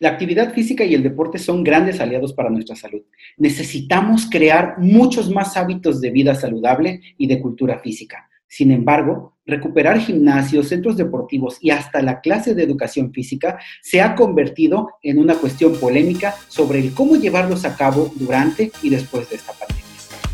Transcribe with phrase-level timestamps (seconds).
[0.00, 3.02] La actividad física y el deporte son grandes aliados para nuestra salud.
[3.36, 8.30] Necesitamos crear muchos más hábitos de vida saludable y de cultura física.
[8.48, 14.14] Sin embargo, recuperar gimnasios, centros deportivos y hasta la clase de educación física se ha
[14.14, 19.36] convertido en una cuestión polémica sobre el cómo llevarlos a cabo durante y después de
[19.36, 19.84] esta pandemia.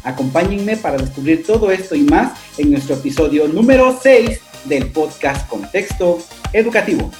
[0.04, 6.20] Acompáñenme para descubrir todo esto y más en nuestro episodio número 6 del podcast Contexto
[6.52, 7.10] Educativo.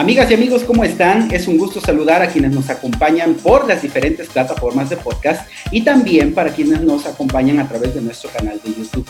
[0.00, 1.30] Amigas y amigos, ¿cómo están?
[1.30, 5.82] Es un gusto saludar a quienes nos acompañan por las diferentes plataformas de podcast y
[5.82, 9.06] también para quienes nos acompañan a través de nuestro canal de YouTube.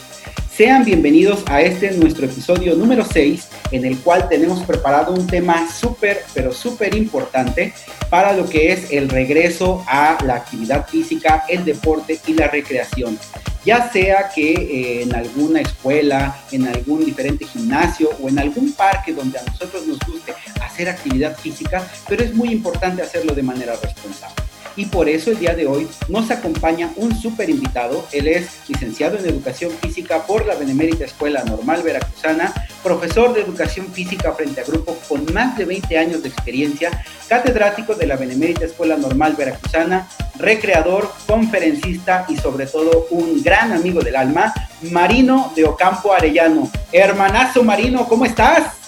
[0.60, 5.66] Sean bienvenidos a este nuestro episodio número 6, en el cual tenemos preparado un tema
[5.70, 7.72] súper, pero súper importante
[8.10, 13.18] para lo que es el regreso a la actividad física, el deporte y la recreación.
[13.64, 19.14] Ya sea que eh, en alguna escuela, en algún diferente gimnasio o en algún parque
[19.14, 23.76] donde a nosotros nos guste hacer actividad física, pero es muy importante hacerlo de manera
[23.82, 24.49] responsable
[24.80, 28.06] y por eso el día de hoy nos acompaña un súper invitado.
[28.12, 32.50] Él es licenciado en Educación Física por la Benemérita Escuela Normal Veracruzana,
[32.82, 36.90] profesor de Educación Física frente a grupo con más de 20 años de experiencia,
[37.28, 40.08] catedrático de la Benemérita Escuela Normal Veracruzana,
[40.38, 44.54] recreador, conferencista y sobre todo un gran amigo del alma,
[44.90, 46.70] Marino de Ocampo Arellano.
[46.90, 48.79] Hermanazo Marino, ¿cómo estás?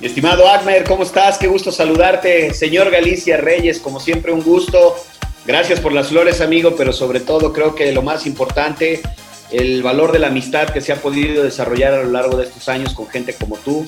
[0.00, 1.36] Mi estimado Agmer, ¿cómo estás?
[1.36, 2.54] Qué gusto saludarte.
[2.54, 4.96] Señor Galicia Reyes, como siempre, un gusto.
[5.44, 9.02] Gracias por las flores, amigo, pero sobre todo creo que lo más importante,
[9.50, 12.66] el valor de la amistad que se ha podido desarrollar a lo largo de estos
[12.70, 13.86] años con gente como tú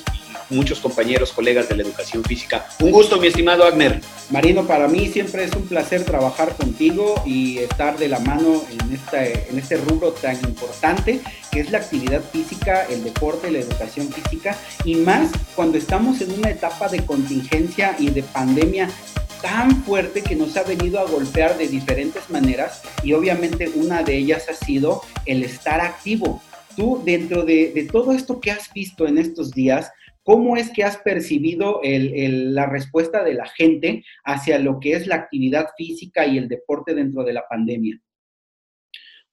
[0.53, 2.67] muchos compañeros, colegas de la educación física.
[2.81, 4.01] Un gusto, mi estimado Agner.
[4.31, 8.95] Marino, para mí siempre es un placer trabajar contigo y estar de la mano en,
[8.95, 14.09] esta, en este rubro tan importante que es la actividad física, el deporte, la educación
[14.11, 18.89] física y más cuando estamos en una etapa de contingencia y de pandemia
[19.43, 24.17] tan fuerte que nos ha venido a golpear de diferentes maneras y obviamente una de
[24.17, 26.41] ellas ha sido el estar activo.
[26.77, 29.93] Tú, dentro de, de, todo esto que has visto en estos días,
[30.25, 35.17] ¿Cómo es que has percibido la respuesta de la gente hacia lo que es la
[35.17, 38.01] actividad física y el deporte dentro de la pandemia?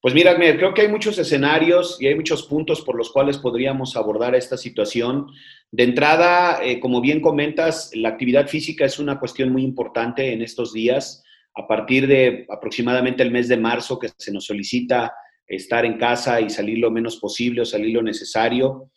[0.01, 3.97] Pues mira, creo que hay muchos escenarios y hay muchos puntos por los cuales podríamos
[3.97, 5.27] abordar esta situación.
[5.71, 10.41] De entrada, eh, como bien comentas, la actividad física es una cuestión muy importante en
[10.41, 11.21] estos días.
[11.53, 15.13] A partir de aproximadamente el mes de marzo que se nos solicita
[15.45, 18.91] estar en casa y salir lo menos posible o salir lo necesario,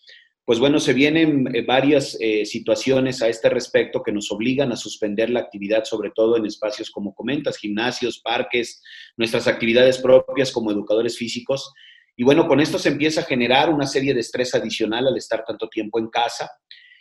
[0.44, 4.76] pues bueno, se vienen eh, varias eh, situaciones a este respecto que nos obligan a
[4.76, 8.82] suspender la actividad, sobre todo en espacios como comentas, gimnasios, parques,
[9.16, 11.72] nuestras actividades propias como educadores físicos.
[12.16, 15.44] Y bueno, con esto se empieza a generar una serie de estrés adicional al estar
[15.44, 16.50] tanto tiempo en casa.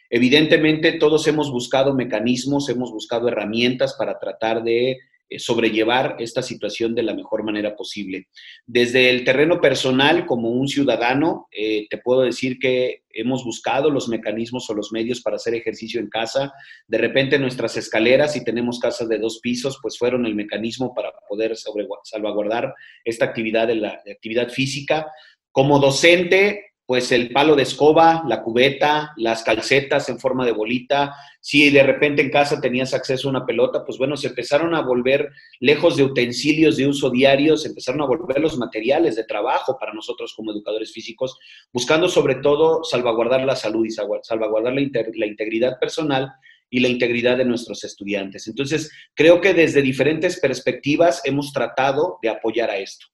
[0.09, 4.97] Evidentemente, todos hemos buscado mecanismos, hemos buscado herramientas para tratar de
[5.39, 8.27] sobrellevar esta situación de la mejor manera posible.
[8.65, 14.07] Desde el terreno personal, como un ciudadano, eh, te puedo decir que hemos buscado los
[14.07, 16.53] mecanismos o los medios para hacer ejercicio en casa.
[16.87, 21.11] De repente nuestras escaleras, si tenemos casas de dos pisos, pues fueron el mecanismo para
[21.27, 25.07] poder salvaguardar esta actividad de la actividad física.
[25.51, 31.15] Como docente, pues el palo de escoba, la cubeta, las calcetas en forma de bolita.
[31.39, 34.81] Si de repente en casa tenías acceso a una pelota, pues bueno, se empezaron a
[34.81, 35.29] volver
[35.61, 39.93] lejos de utensilios de uso diario, se empezaron a volver los materiales de trabajo para
[39.93, 41.39] nosotros como educadores físicos,
[41.71, 44.81] buscando sobre todo salvaguardar la salud y salvaguardar la,
[45.13, 46.29] la integridad personal
[46.69, 48.49] y la integridad de nuestros estudiantes.
[48.49, 53.05] Entonces, creo que desde diferentes perspectivas hemos tratado de apoyar a esto.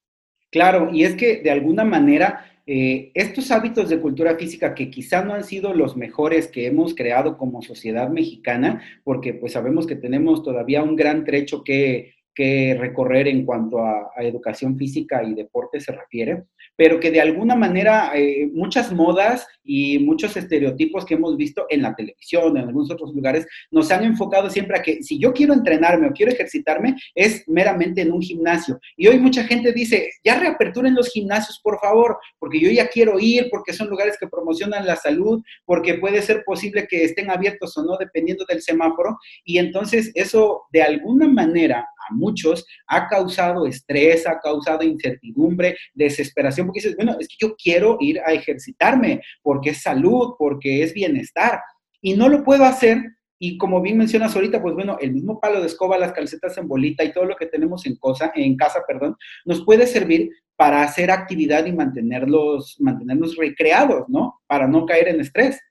[0.50, 5.24] Claro, y es que de alguna manera eh, estos hábitos de cultura física que quizá
[5.24, 9.96] no han sido los mejores que hemos creado como sociedad mexicana, porque pues sabemos que
[9.96, 15.80] tenemos todavía un gran trecho que, que recorrer en cuanto a, educación física y deporte
[15.80, 16.44] se refiere,
[16.78, 21.82] pero que de alguna manera eh, muchas modas y muchos estereotipos que hemos visto en
[21.82, 25.54] la televisión, en algunos otros lugares, nos han enfocado siempre a que si yo quiero
[25.54, 28.80] entrenarme o quiero ejercitarme, es meramente en un gimnasio.
[28.96, 33.20] Y hoy mucha gente dice, ya reaperturen los gimnasios, por favor, porque yo ya quiero
[33.20, 37.76] ir, porque son lugares que promocionan la salud, porque puede ser posible que estén abiertos
[37.78, 39.18] o no, dependiendo del semáforo.
[39.44, 46.68] Y entonces eso de alguna manera a muchos ha causado estrés, ha causado incertidumbre, desesperación,
[46.68, 50.94] porque dices, bueno, es que yo quiero ir a ejercitarme porque es salud, porque es
[50.94, 51.62] bienestar,
[52.02, 53.04] y no lo puedo hacer
[53.40, 56.68] Y como bien mencionas ahorita, pues bueno, el mismo palo de escoba, las calcetas en
[56.68, 59.16] bolita y todo lo que tenemos en, cosa, en casa, perdón,
[59.46, 64.42] nos puede servir para hacer actividad y mantenerlos, mantenernos recreados, ¿no?
[64.48, 65.62] Para no caer en estrés.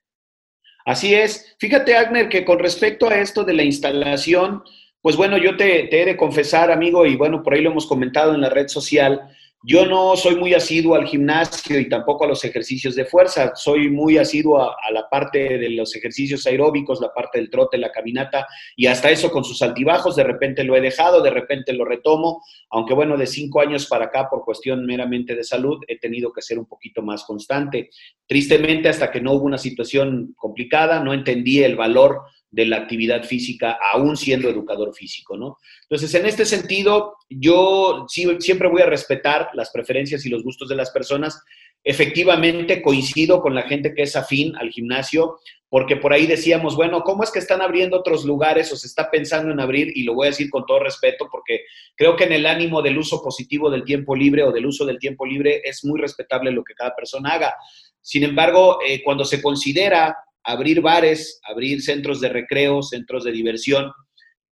[0.85, 1.57] Así es.
[1.59, 4.63] Fíjate, Agner, que con respecto a esto de la instalación,
[5.01, 8.33] pues bueno, yo te, he de confesar, amigo, y bueno, por ahí lo hemos comentado
[8.33, 9.29] en la red social,
[9.63, 13.53] yo no soy muy asiduo al gimnasio y tampoco a los ejercicios de fuerza.
[13.55, 17.91] Soy muy asiduo a, la parte de los ejercicios aeróbicos, la parte del trote, la
[17.91, 20.15] caminata y hasta eso con sus altibajos.
[20.15, 22.43] De repente lo he dejado, de repente lo retomo.
[22.69, 26.43] Aunque bueno, de cinco años para acá, por cuestión meramente de salud, he tenido que
[26.43, 27.89] ser un poquito más constante.
[28.27, 33.23] Tristemente, hasta que no hubo una situación complicada, no entendí el valor de la actividad
[33.23, 35.57] física, aún siendo educador físico, ¿no?
[35.83, 40.75] Entonces, en este sentido, yo siempre voy a respetar las preferencias y los gustos de
[40.75, 41.41] las personas.
[41.83, 45.39] Efectivamente, coincido con la gente que es afín al gimnasio,
[45.69, 49.11] porque por ahí decíamos, bueno, ¿cómo es que están abriendo otros lugares o se está
[49.11, 49.91] pensando en abrir?
[49.95, 51.61] Y lo voy a decir con todo respeto, porque
[51.95, 54.99] creo que en el ánimo del uso positivo del tiempo libre o del uso del
[54.99, 57.53] tiempo libre es muy respetable lo que cada persona haga.
[58.01, 60.15] Sin embargo, eh, cuando se considera
[60.47, 63.91] abrir bares, abrir centros de recreo, centros de diversión,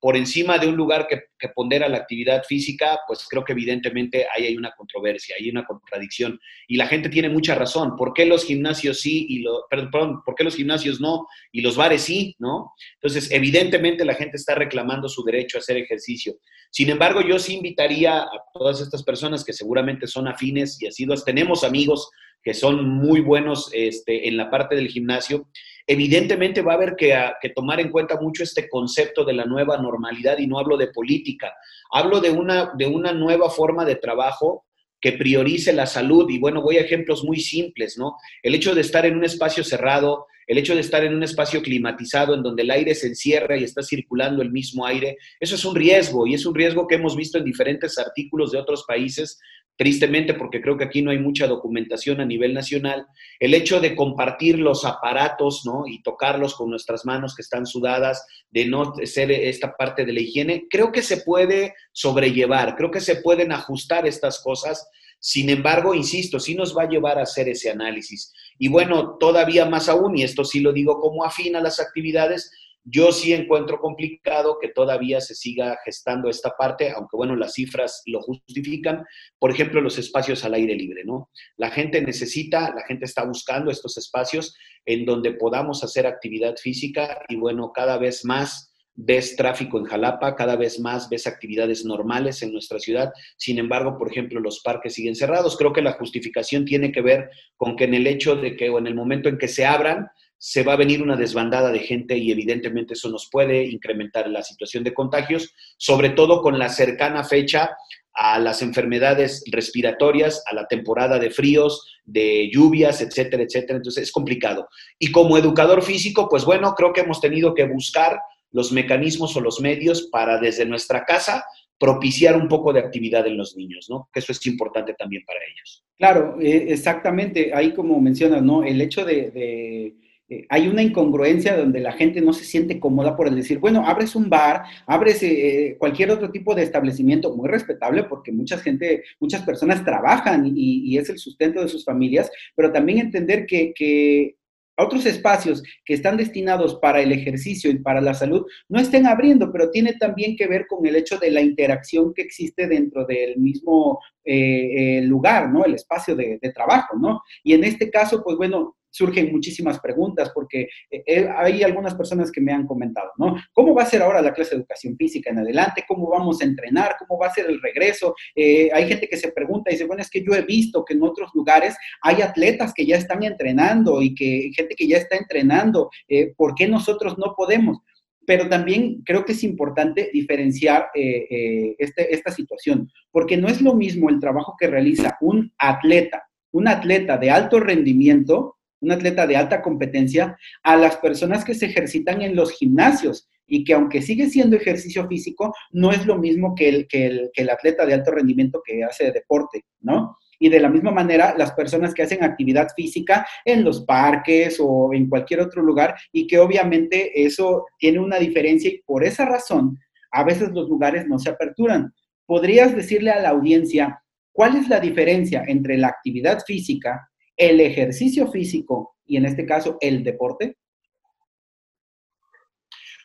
[0.05, 1.23] por encima de un lugar que,
[1.55, 6.39] pondera la actividad física, pues creo que evidentemente ahí hay una controversia, hay una contradicción.
[6.69, 7.97] Y la gente tiene mucha razón.
[7.97, 11.77] ¿Por qué los gimnasios sí y lo, perdón, ¿por qué los gimnasios no y los
[11.77, 12.73] bares sí, no?
[12.95, 16.35] Entonces, evidentemente la gente está reclamando su derecho a hacer ejercicio.
[16.71, 21.25] Sin embargo, yo sí invitaría a todas estas personas que seguramente son afines y asiduas,
[21.25, 22.11] tenemos amigos
[22.43, 25.49] que son muy buenos este, en la parte del gimnasio,
[25.87, 29.77] evidentemente va a haber que, que, tomar en cuenta mucho este concepto de la nueva
[29.79, 31.53] normalidad y no hablo de política,
[31.91, 34.65] hablo de una, de una nueva forma de trabajo
[35.05, 36.31] que priorice la salud.
[36.31, 38.17] Y bueno, voy a ejemplos muy simples, ¿no?
[38.43, 41.61] El hecho de estar en un espacio cerrado, el hecho de estar en un espacio
[41.61, 45.65] climatizado en donde el aire se encierra y está circulando el mismo aire, eso es
[45.67, 49.39] un riesgo y es un riesgo que hemos visto en diferentes artículos de otros países
[49.77, 53.07] tristemente porque creo que aquí no hay mucha documentación a nivel nacional,
[53.41, 55.85] el hecho de compartir los aparatos ¿no?
[55.87, 60.21] y tocarlos con nuestras manos que están sudadas, de no ser esta parte de la
[60.21, 64.89] higiene, creo que se puede sobrellevar, creo que se pueden ajustar estas cosas.
[65.19, 68.33] Sin embargo, insisto, sí nos va a llevar a hacer ese análisis.
[68.59, 72.51] Y bueno, todavía más aún, y esto sí lo digo como afín a las actividades,
[72.85, 78.03] yo sí encuentro complicado que todavía se siga gestando esta parte, aunque bueno, las cifras
[78.05, 79.05] lo justifican.
[79.39, 81.31] Por ejemplo, los espacios al aire libre, ¿no?
[81.57, 84.55] La gente necesita, la gente está buscando estos espacios
[84.85, 90.37] en donde podamos hacer actividad física y bueno, cada vez más ves tráfico en Jalapa,
[90.37, 93.13] cada vez más ves actividades normales en nuestra ciudad.
[93.37, 95.57] Sin embargo, por ejemplo, los parques siguen cerrados.
[95.57, 98.79] Creo que la justificación tiene que ver con que en el hecho de que o
[98.79, 100.09] en el momento en que se abran,
[100.47, 104.43] se va a venir una desbandada de gente y evidentemente eso nos puede incrementar la
[104.43, 107.71] situación de contagios, sobre todo con la cercana fecha
[108.13, 113.79] a las enfermedades respiratorias, a la temporada de fríos, de lluvias, etcétera, etcétera.
[113.79, 114.69] Entonces es complicado.
[114.99, 118.21] Y como educador físico, pues bueno, creo que hemos tenido que buscar
[118.53, 121.43] los mecanismos o los medios para desde nuestra casa
[121.79, 124.11] propiciar un poco de actividad en los niños, ¿no?
[124.13, 125.83] Que eso es importante también para ellos.
[125.97, 127.51] Claro, eh, exactamente.
[127.55, 128.63] Ahí como mencionas, ¿no?
[128.63, 133.29] El hecho de eh, hay una incongruencia donde la gente no se siente cómoda por
[133.29, 138.05] el decir, bueno, abres un bar, abres eh, cualquier otro tipo de establecimiento, muy respetable
[138.05, 142.99] porque mucha gente, muchas personas trabajan y, es el sustento de sus familias, pero también
[142.99, 144.37] entender que,
[144.77, 149.53] otros espacios que están destinados para el ejercicio y para la salud no estén abriendo,
[149.53, 153.37] pero tiene también que ver con el hecho de la interacción que existe dentro del
[153.37, 155.65] mismo eh, lugar, ¿no?
[155.65, 157.23] El espacio de, de, trabajo, ¿no?
[157.45, 162.31] Y en este caso, pues bueno, surgen muchísimas preguntas porque eh, eh, hay algunas personas
[162.31, 163.35] que me han comentado, ¿no?
[163.53, 165.85] ¿Cómo va a ser ahora la clase de educación física en adelante?
[165.89, 166.95] ¿Cómo vamos a entrenar?
[167.01, 168.15] ¿Cómo va a ser el regreso?
[168.37, 170.95] Eh, hay gente que se pregunta y dice, bueno, es que yo he visto que
[170.95, 175.17] en otros lugares hay atletas que ya están entrenando y que gente que ya está
[175.17, 175.91] entrenando,
[176.37, 177.79] ¿por qué nosotros no podemos?
[178.27, 184.09] pero también creo que es importante diferenciar este, esta situación, porque no es lo mismo
[184.09, 189.63] el trabajo que realiza un atleta, un atleta de alto rendimiento, un atleta de alta
[189.63, 194.57] competencia, a las personas que se ejercitan en los gimnasios y que aunque sigue siendo
[194.57, 198.85] ejercicio físico, no es lo mismo que el, que el, atleta de alto rendimiento que
[198.85, 200.17] hace deporte, ¿no?
[200.39, 204.93] Y de la misma manera, las personas que hacen actividad física en los parques o
[204.93, 209.79] en cualquier otro lugar y que obviamente eso tiene una diferencia y por esa razón
[210.11, 211.93] a veces los lugares no se aperturan.
[212.27, 218.31] ¿Podrías decirle a la audiencia cuál es la diferencia entre la actividad física el ejercicio
[218.31, 220.57] físico y en este caso el deporte?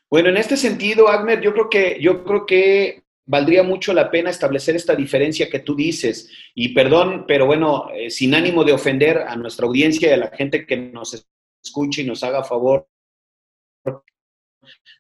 [0.10, 4.32] Bueno, en este sentido, Agner, yo creo que, yo creo que valdría mucho la pena
[4.32, 6.32] establecer esta diferencia que tú dices.
[6.56, 10.32] Y perdón, pero bueno, eh, sin ánimo de ofender a nuestra audiencia y a la
[10.32, 11.28] gente que nos
[11.64, 12.88] escuche y nos haga favor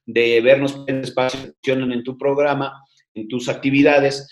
[0.05, 2.83] de vernos en espacio en tu programa,
[3.15, 4.29] en tus actividades,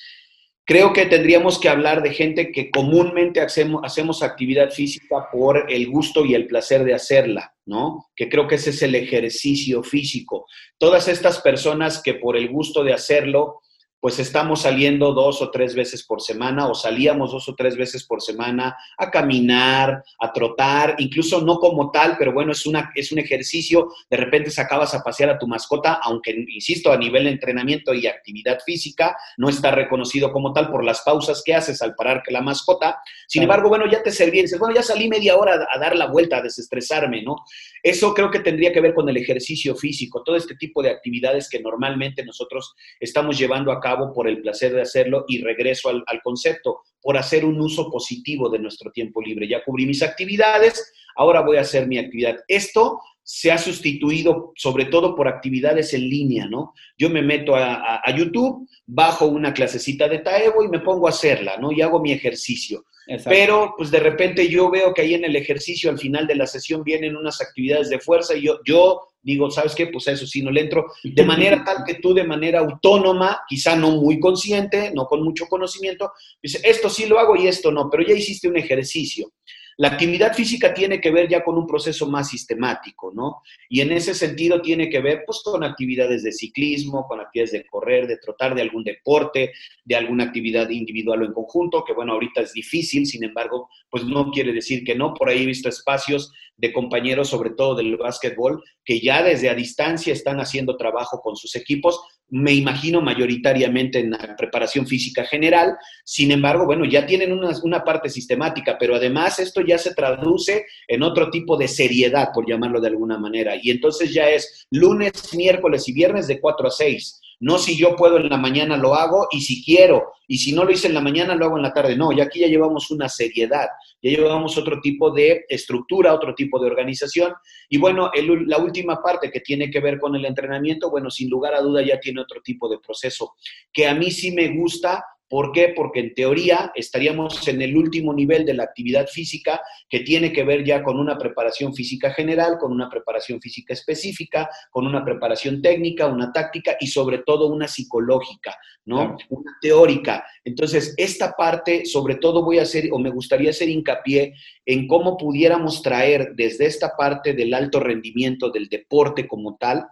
[0.67, 5.88] creo que tendríamos que hablar de gente que comúnmente hacemos, hacemos actividad física por el
[5.89, 8.05] gusto y el placer de hacerla, ¿no?
[8.15, 10.45] Que creo que ese es el ejercicio físico.
[10.77, 13.62] Todas estas personas que por el gusto de hacerlo
[14.07, 18.05] pues estamos saliendo dos o tres veces por semana o salíamos dos o tres veces
[18.05, 23.11] por semana a caminar, a trotar, incluso no como tal, pero bueno, es, una, es
[23.11, 27.31] un ejercicio, de repente sacabas a pasear a tu mascota, aunque, insisto, a nivel de
[27.31, 31.93] entrenamiento y actividad física, no está reconocido como tal por las pausas que haces al
[31.93, 33.01] parar que la mascota.
[33.27, 36.05] Sin embargo, bueno, ya te serví, dices, bueno, ya salí media hora a dar la
[36.05, 37.35] vuelta, a desestresarme, ¿no?
[37.83, 41.49] Eso creo que tendría que ver con el ejercicio físico, todo este tipo de actividades
[41.49, 46.03] que normalmente nosotros estamos llevando a cabo por el placer de hacerlo y regreso al,
[46.07, 49.47] al concepto, por hacer un uso positivo de nuestro tiempo libre.
[49.47, 52.37] Ya cubrí mis actividades, ahora voy a hacer mi actividad.
[52.47, 52.99] Esto
[53.29, 56.73] se ha sustituido sobre todo por actividades en línea, ¿no?
[56.97, 61.09] Yo me meto a, a, YouTube, bajo una clasecita de Taebo y me pongo a
[61.09, 61.73] hacerla, ¿no?
[61.73, 62.85] Y hago mi ejercicio.
[63.25, 66.45] Pero, pues de repente yo veo que ahí en el ejercicio, al final de la
[66.45, 69.88] sesión, vienen unas actividades de fuerza y yo, yo digo, ¿sabes qué?
[69.88, 70.86] Pues eso sí, no le entro.
[71.03, 75.47] De manera tal que tú, de manera autónoma, quizá no muy consciente, no con mucho
[75.47, 79.31] conocimiento, dices, esto sí lo hago y esto no, pero ya hiciste un ejercicio.
[79.79, 83.43] La actividad física tiene que ver ya con un proceso más sistemático, ¿no?
[83.69, 87.65] Y en ese sentido tiene que ver pues con actividades de ciclismo, con actividades de
[87.65, 89.53] correr, de trotar, de algún deporte,
[89.86, 94.03] de alguna actividad individual o en conjunto, que bueno, ahorita es difícil, sin embargo, pues
[94.03, 95.13] no quiere decir que no.
[95.13, 99.55] Por ahí he visto espacios de compañeros, sobre todo del básquetbol, que ya desde a
[99.55, 105.77] distancia están haciendo trabajo con sus equipos, me imagino mayoritariamente en la preparación física general.
[106.03, 110.65] Sin embargo, bueno, ya tienen una, una, parte sistemática, pero además esto ya se traduce
[110.87, 113.53] en otro tipo de seriedad, por llamarlo de alguna manera.
[113.61, 117.96] Y entonces ya es lunes, miércoles y viernes de 4 a 6 no si yo
[117.96, 120.94] puedo en la mañana lo hago y si quiero, y si no lo hice en
[120.94, 121.96] la mañana lo hago en la tarde.
[121.96, 123.67] No, ya aquí ya llevamos una seriedad,
[124.01, 127.34] ya llevamos otro tipo de estructura, otro tipo de organización.
[127.70, 128.12] Y bueno,
[128.46, 131.82] la última parte que tiene que ver con el entrenamiento, bueno, sin lugar a duda
[131.82, 133.36] ya tiene otro tipo de proceso,
[133.72, 135.74] que a mí sí me gusta ¿Por qué?
[135.75, 140.43] Porque en teoría estaríamos en el último nivel de la actividad física que tiene que
[140.43, 145.62] ver ya con una preparación física general, con una preparación física específica, con una preparación
[145.62, 148.55] técnica, una táctica y sobre todo una psicológica,
[148.86, 149.17] ¿no?
[149.29, 150.25] Una teórica.
[150.46, 154.34] Entonces, esta parte, sobre todo voy a hacer o me gustaría hacer hincapié
[154.65, 159.88] en cómo pudiéramos traer desde esta parte del alto rendimiento del deporte como tal,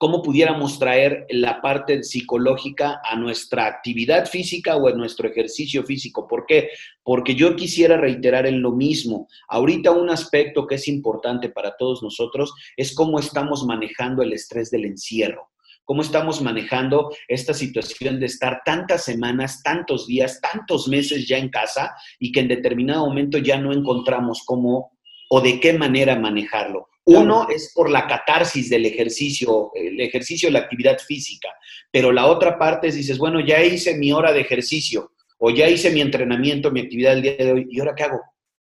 [0.00, 6.26] cómo pudiéramos traer la parte psicológica a nuestra actividad física o en nuestro ejercicio físico.
[6.26, 6.70] ¿Por qué?
[7.02, 9.28] Porque yo quisiera reiterar en lo mismo.
[9.46, 14.70] Ahorita un aspecto que es importante para todos nosotros es cómo estamos manejando el estrés
[14.70, 15.50] del encierro
[15.84, 21.48] cómo estamos manejando esta situación de estar tantas semanas, tantos días, tantos meses ya en
[21.48, 24.96] casa y que en determinado momento ya no encontramos cómo
[25.28, 26.89] o de qué manera manejarlo.
[27.04, 31.48] Uno es por la catarsis del ejercicio, el ejercicio de la actividad física,
[31.90, 35.68] pero la otra parte es, dices, bueno, ya hice mi hora de ejercicio o ya
[35.68, 38.20] hice mi entrenamiento, mi actividad del día de hoy, ¿y ahora qué hago?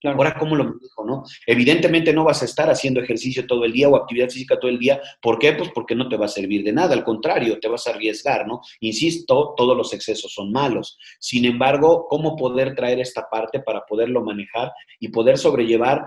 [0.04, 1.24] Ahora, ¿cómo lo manejo, no?
[1.46, 4.78] Evidentemente no vas a estar haciendo ejercicio todo el día o actividad física todo el
[4.78, 5.00] día.
[5.20, 5.54] ¿Por qué?
[5.54, 6.94] Pues porque no te va a servir de nada.
[6.94, 8.60] Al contrario, te vas a arriesgar, ¿no?
[8.80, 10.98] Insisto, todos los excesos son malos.
[11.18, 16.06] Sin embargo, ¿cómo poder traer esta parte para poderlo manejar y poder sobrellevar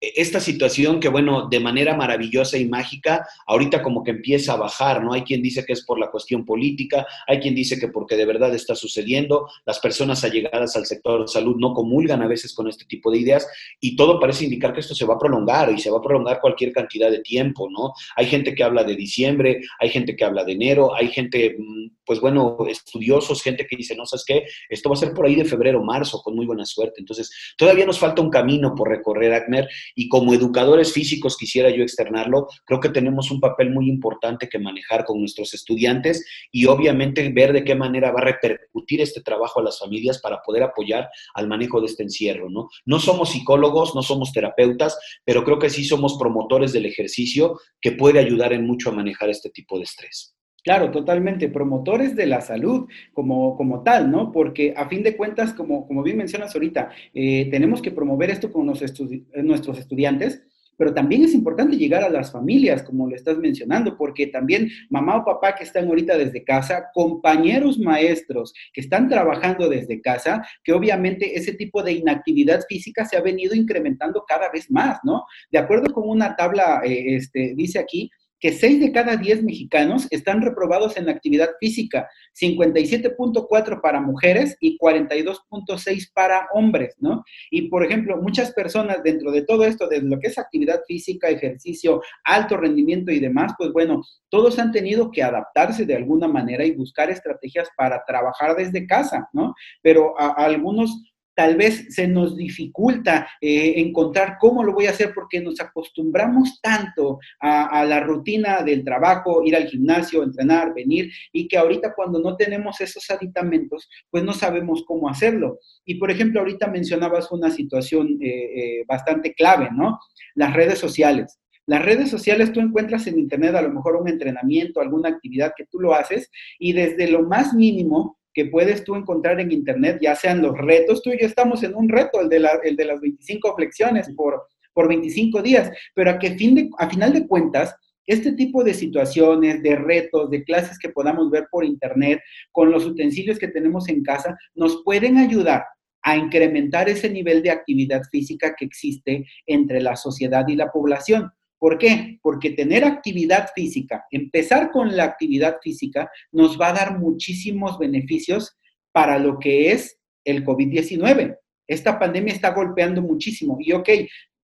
[0.00, 5.02] esta situación que, bueno, de manera maravillosa y mágica, ahorita como que empieza a bajar,
[5.02, 5.12] ¿no?
[5.12, 8.24] Hay quien dice que es por la cuestión política, hay quien dice que porque de
[8.24, 12.68] verdad está sucediendo, las personas allegadas al sector de salud no comulgan a veces con
[12.68, 13.48] este tipo de ideas
[13.80, 16.40] y todo parece indicar que esto se va a prolongar y se va a prolongar
[16.40, 17.92] cualquier cantidad de tiempo, ¿no?
[18.16, 21.90] Hay gente que habla de diciembre, hay gente que habla de enero, hay gente, mm,
[22.04, 24.44] pues bueno, estudiosos, gente que dice, no, ¿sabes qué?
[24.68, 27.00] Esto va a ser por ahí de febrero, marzo, con muy buena suerte.
[27.00, 31.82] Entonces, todavía nos falta un camino por recorrer, Agner, y como educadores físicos quisiera yo
[31.82, 37.28] externarlo, creo que tenemos un papel muy importante que manejar con nuestros estudiantes y obviamente
[37.30, 41.08] ver de qué manera va a repercutir este trabajo a las familias para poder apoyar
[41.34, 42.68] al manejo de este encierro, ¿no?
[42.84, 47.92] No somos psicólogos, no somos terapeutas, pero creo que sí somos promotores del ejercicio que
[47.92, 50.37] puede ayudar en mucho a manejar este tipo de estrés.
[50.64, 54.32] Claro, totalmente, promotores de la salud como, como tal, ¿no?
[54.32, 58.50] Porque a fin de cuentas, como, como bien mencionas ahorita, eh, tenemos que promover esto
[58.52, 60.42] con nuestros estudiantes,
[60.76, 65.16] pero también es importante llegar a las familias, como lo estás mencionando, porque también mamá
[65.16, 70.72] o papá que están ahorita desde casa, compañeros maestros que están trabajando desde casa, que
[70.72, 75.24] obviamente ese tipo de inactividad física se ha venido incrementando cada vez más, ¿no?
[75.50, 78.10] De acuerdo con una tabla, eh, este, dice aquí,
[78.40, 82.08] que 6 de cada 10 mexicanos están reprobados en la actividad física,
[82.40, 87.24] 57.4 para mujeres y 42.6 para hombres, ¿no?
[87.50, 91.28] Y por ejemplo, muchas personas dentro de todo esto, de lo que es actividad física,
[91.28, 96.64] ejercicio, alto rendimiento y demás, pues bueno, todos han tenido que adaptarse de alguna manera
[96.64, 99.54] y buscar estrategias para trabajar desde casa, ¿no?
[99.82, 101.02] Pero a, a algunos
[101.38, 106.60] tal vez se nos dificulta eh, encontrar cómo lo voy a hacer porque nos acostumbramos
[106.60, 112.18] tanto a, la rutina del trabajo, ir al gimnasio, entrenar, venir, y que ahorita cuando
[112.18, 115.60] no tenemos esos aditamentos, pues no sabemos cómo hacerlo.
[115.84, 120.00] Y por ejemplo, ahorita mencionabas una situación eh, eh, bastante clave, ¿no?
[120.34, 121.38] Las redes sociales.
[121.66, 125.66] Las redes sociales tú encuentras en Internet a lo mejor un entrenamiento, alguna actividad que
[125.66, 130.14] tú lo haces y desde lo más mínimo que puedes tú encontrar en Internet, ya
[130.14, 133.00] sean los retos, tú y yo estamos en un reto, el de, el de las
[133.00, 137.74] 25 flexiones por, por 25 días, pero a, que fin de, a final de cuentas,
[138.06, 142.20] este tipo de situaciones, de retos, de clases que podamos ver por Internet,
[142.52, 145.64] con los utensilios que tenemos en casa, nos pueden ayudar
[146.02, 151.32] a incrementar ese nivel de actividad física que existe entre la sociedad y la población.
[151.58, 152.18] ¿Por qué?
[152.22, 158.56] Porque tener actividad física, empezar con la actividad física, nos va a dar muchísimos beneficios
[158.92, 161.36] para lo que es el COVID-19.
[161.66, 163.88] Esta pandemia está golpeando muchísimo y ok,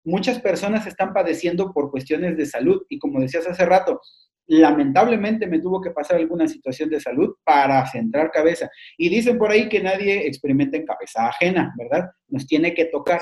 [0.03, 4.01] muchas personas están padeciendo por cuestiones de salud y como decías hace rato,
[4.47, 8.69] lamentablemente me tuvo que pasar alguna situación de salud para centrar cabeza.
[8.97, 12.09] Y dicen por ahí que nadie experimenta en cabeza ajena, ¿verdad?
[12.27, 13.21] Nos tiene que tocar.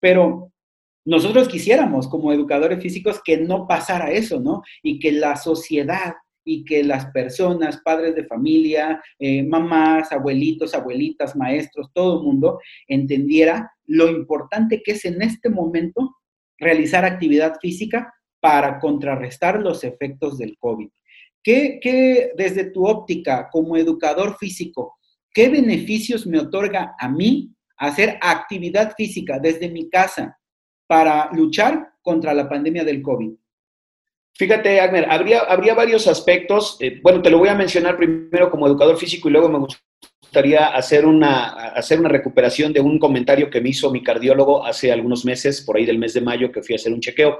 [0.00, 0.51] Pero
[1.04, 4.62] nosotros quisiéramos como educadores físicos que no pasara eso, ¿no?
[4.82, 11.36] Y que la sociedad y que las personas, padres de familia, eh, mamás, abuelitos, abuelitas,
[11.36, 16.16] maestros, todo el mundo entendiera lo importante que es en este momento
[16.58, 20.88] realizar actividad física para contrarrestar los efectos del COVID.
[21.42, 24.96] ¿Qué, qué desde tu óptica como educador físico,
[25.32, 30.38] qué beneficios me otorga a mí hacer actividad física desde mi casa,
[30.92, 33.30] para luchar contra la pandemia del COVID?
[34.34, 36.76] Fíjate, Agner, habría, habría varios aspectos.
[36.80, 39.66] Eh, bueno, te lo voy a mencionar primero como educador físico y luego me
[40.20, 44.92] gustaría hacer una, hacer una recuperación de un comentario que me hizo mi cardiólogo hace
[44.92, 47.38] algunos meses, por ahí del mes de mayo, que fui a hacer un chequeo.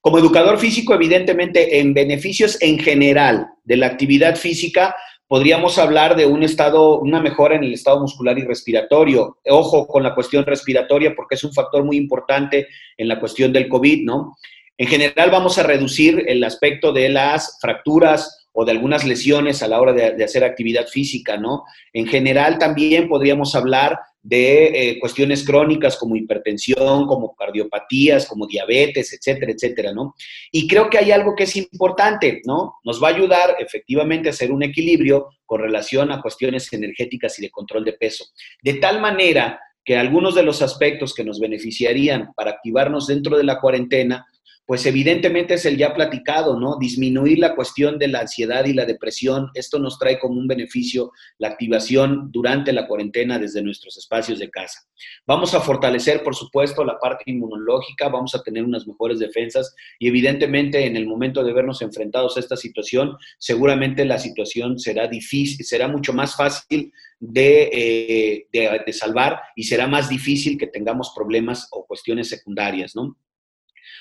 [0.00, 4.96] Como educador físico, evidentemente, en beneficios en general de la actividad física,
[5.28, 9.38] podríamos hablar de un estado, una mejora en el estado muscular y respiratorio.
[9.48, 13.68] Ojo con la cuestión respiratoria porque es un factor muy importante en la cuestión del
[13.68, 14.36] COVID, ¿no?
[14.76, 19.68] En general vamos a reducir el aspecto de las fracturas o de algunas lesiones a
[19.68, 21.64] la hora de, de hacer actividad física, ¿no?
[21.92, 29.12] En general también podríamos hablar de eh, cuestiones crónicas como hipertensión, como cardiopatías, como diabetes,
[29.12, 30.14] etcétera, etcétera, ¿no?
[30.50, 32.76] Y creo que hay algo que es importante, ¿no?
[32.84, 37.42] Nos va a ayudar efectivamente a hacer un equilibrio con relación a cuestiones energéticas y
[37.42, 38.24] de control de peso.
[38.62, 43.44] De tal manera que algunos de los aspectos que nos beneficiarían para activarnos dentro de
[43.44, 44.26] la cuarentena
[44.66, 46.78] pues evidentemente es el ya platicado, ¿no?
[46.78, 49.50] Disminuir la cuestión de la ansiedad y la depresión.
[49.54, 54.50] Esto nos trae como un beneficio la activación durante la cuarentena desde nuestros espacios de
[54.50, 54.80] casa.
[55.26, 60.08] Vamos a fortalecer, por supuesto, la parte inmunológica, vamos a tener unas mejores defensas y
[60.08, 65.64] evidentemente en el momento de vernos enfrentados a esta situación, seguramente la situación será difícil,
[65.64, 68.46] será mucho más fácil de, eh,
[68.84, 73.16] de, salvar y será más difícil que tengamos problemas o cuestiones secundarias, ¿no?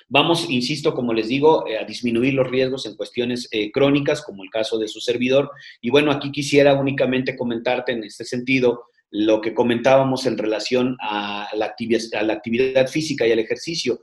[0.10, 4.44] Vamos, insisto, como les digo, eh, a disminuir los riesgos en cuestiones eh, crónicas, como
[4.44, 5.52] el caso de su servidor.
[5.82, 11.48] Y bueno, aquí quisiera únicamente comentarte en este sentido lo que comentábamos en relación a
[11.54, 14.02] la, actividad, a la actividad física y al ejercicio.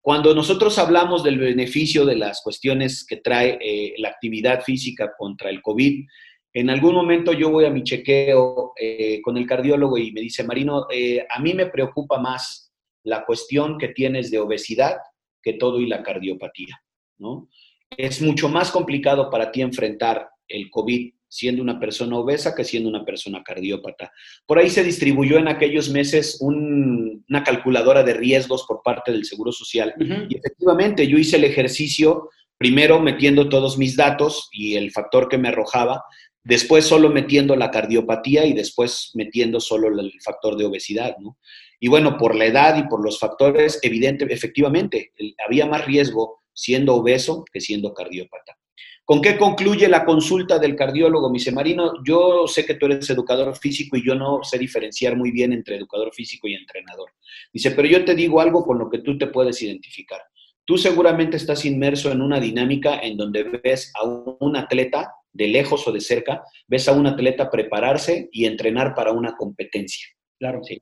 [0.00, 5.50] Cuando nosotros hablamos del beneficio de las cuestiones que trae eh, la actividad física contra
[5.50, 6.06] el COVID,
[6.54, 8.74] en algún momento yo voy a mi chequeo
[9.22, 10.86] con el cardiólogo y me dice, Marino,
[11.30, 12.70] a mí me preocupa más
[13.04, 14.96] la cuestión que tienes de obesidad
[15.42, 16.82] que todo y la cardiopatía,
[17.18, 17.48] ¿no?
[17.96, 22.90] Es mucho más complicado para ti enfrentar el COVID siendo una persona obesa que siendo
[22.90, 24.12] una persona cardiópata.
[24.46, 29.50] Por ahí se distribuyó en aquellos meses una calculadora de riesgos por parte del Seguro
[29.50, 29.94] Social
[30.28, 32.28] y efectivamente yo hice el ejercicio
[32.58, 36.04] primero metiendo todos mis datos y el factor que me arrojaba
[36.44, 41.38] después solo metiendo la cardiopatía y después metiendo solo el factor de obesidad, ¿no?
[41.84, 45.10] Y bueno, por la edad y por los factores, evidente, efectivamente,
[45.44, 48.56] había más riesgo siendo obeso que siendo cardiópata.
[49.04, 51.28] ¿Con qué concluye la consulta del cardiólogo?
[51.28, 55.16] Me dice, Marino, yo sé que tú eres educador físico y yo no sé diferenciar
[55.16, 57.10] muy bien entre educador físico y entrenador.
[57.52, 60.20] Dice, pero yo te digo algo con lo que tú te puedes identificar.
[60.64, 65.88] Tú seguramente estás inmerso en una dinámica en donde ves a un atleta de lejos
[65.88, 70.06] o de cerca, ves a un atleta prepararse y entrenar para una competencia.
[70.38, 70.60] Claro.
[70.62, 70.80] Sí.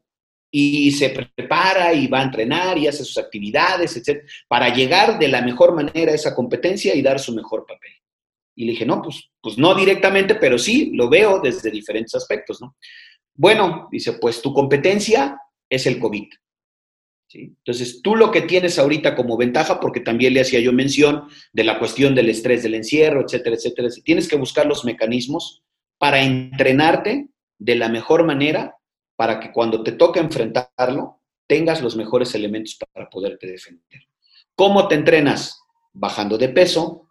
[0.50, 5.28] Y se prepara y va a entrenar y hace sus actividades, etc., para llegar de
[5.28, 7.92] la mejor manera a esa competencia y dar su mejor papel.
[8.56, 12.60] Y le dije, no, pues, pues no directamente, pero sí, lo veo desde diferentes aspectos,
[12.60, 12.76] ¿no?
[13.34, 16.28] Bueno, dice, pues tu competencia es el COVID.
[17.32, 21.64] Entonces, tú lo que tienes ahorita como ventaja, porque también le hacía yo mención de
[21.64, 25.62] la cuestión del estrés del encierro, etcétera, etcétera, tienes que buscar los mecanismos
[25.98, 28.76] para entrenarte de la mejor manera
[29.20, 34.00] para que cuando te toque enfrentarlo, tengas los mejores elementos para poderte defender.
[34.54, 35.60] ¿Cómo te entrenas?
[35.92, 37.06] Bajando de peso,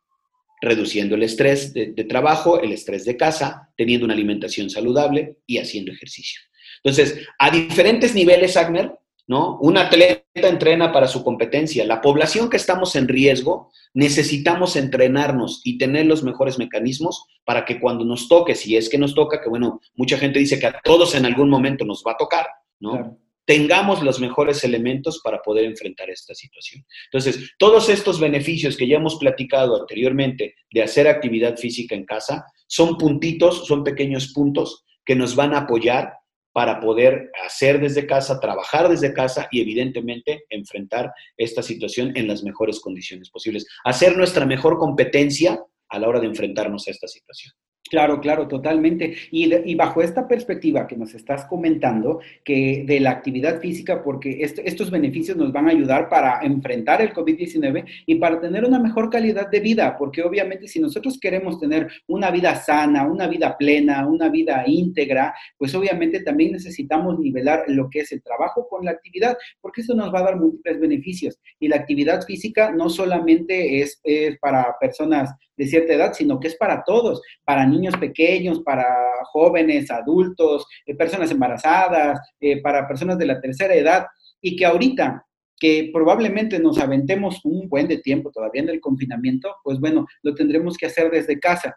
[0.60, 5.91] reduciendo el estrés de, trabajo, el estrés de casa, teniendo una alimentación saludable y haciendo
[5.91, 6.41] ejercicio.
[6.84, 8.91] Entonces, a diferentes niveles, Agner,
[9.30, 9.60] ¿no?
[9.62, 11.86] Un atleta entrena para su competencia.
[11.86, 17.80] La población que estamos en riesgo, necesitamos entrenarnos y tener los mejores mecanismos para que
[17.80, 20.82] cuando nos toque, si es que nos toca, que bueno, mucha gente dice que a
[20.84, 22.48] todos en algún momento nos va a tocar,
[22.80, 23.20] ¿no?
[23.46, 26.84] Tengamos los mejores elementos para poder enfrentar esta situación.
[27.12, 32.48] Entonces, todos estos beneficios que ya hemos platicado anteriormente de hacer actividad física en casa
[32.65, 36.19] son puntitos, son pequeños puntos que nos van a apoyar
[36.60, 42.43] para poder hacer desde casa, trabajar desde casa y evidentemente enfrentar esta situación en las
[42.43, 43.65] mejores condiciones posibles.
[43.86, 47.54] Hacer nuestra mejor competencia a la hora de enfrentarnos a esta situación.
[47.88, 49.15] Claro, claro, totalmente.
[49.32, 54.92] Y, bajo esta perspectiva que nos estás comentando, que de la actividad física, porque estos
[54.92, 59.50] beneficios nos van a ayudar para enfrentar el COVID-19 y para tener una mejor calidad
[59.50, 64.30] de vida, porque obviamente si nosotros queremos tener una vida sana, una vida plena, una
[64.30, 69.36] vida íntegra, pues obviamente también necesitamos nivelar lo que es el trabajo con la actividad,
[69.62, 71.39] porque eso nos va a dar múltiples beneficios.
[71.60, 76.48] Y la actividad física no solamente es, es para personas de cierta edad, sino que
[76.48, 78.86] es para todos, para niños pequeños, para
[79.32, 84.06] jóvenes, adultos, eh, personas embarazadas, eh, para personas de la tercera edad,
[84.42, 85.26] y que ahorita
[85.60, 90.34] que probablemente nos aventemos un buen de tiempo todavía en el confinamiento, pues bueno, lo
[90.34, 91.76] tendremos que hacer desde casa.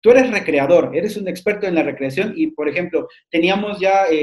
[0.00, 4.16] Tú eres recreador, eres un experto en la recreación y, por ejemplo, teníamos ya eh,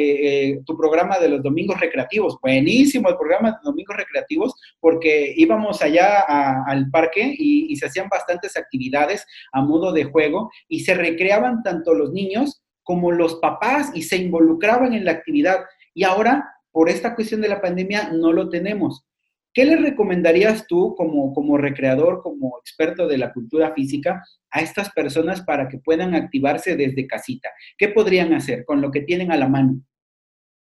[0.49, 2.37] eh, tu programa de los domingos recreativos.
[2.41, 6.25] Buenísimo el programa de domingos recreativos porque íbamos allá
[6.67, 11.63] al parque y, y se hacían bastantes actividades a modo de juego y se recreaban
[11.63, 15.59] tanto los niños como los papás y se involucraban en la actividad.
[15.93, 19.05] Y ahora, por esta cuestión de la pandemia, no lo tenemos.
[19.53, 24.91] ¿Qué le recomendarías tú como, como recreador, como experto de la cultura física a estas
[24.91, 27.49] personas para que puedan activarse desde casita?
[27.77, 29.81] ¿Qué podrían hacer con lo que tienen a la mano?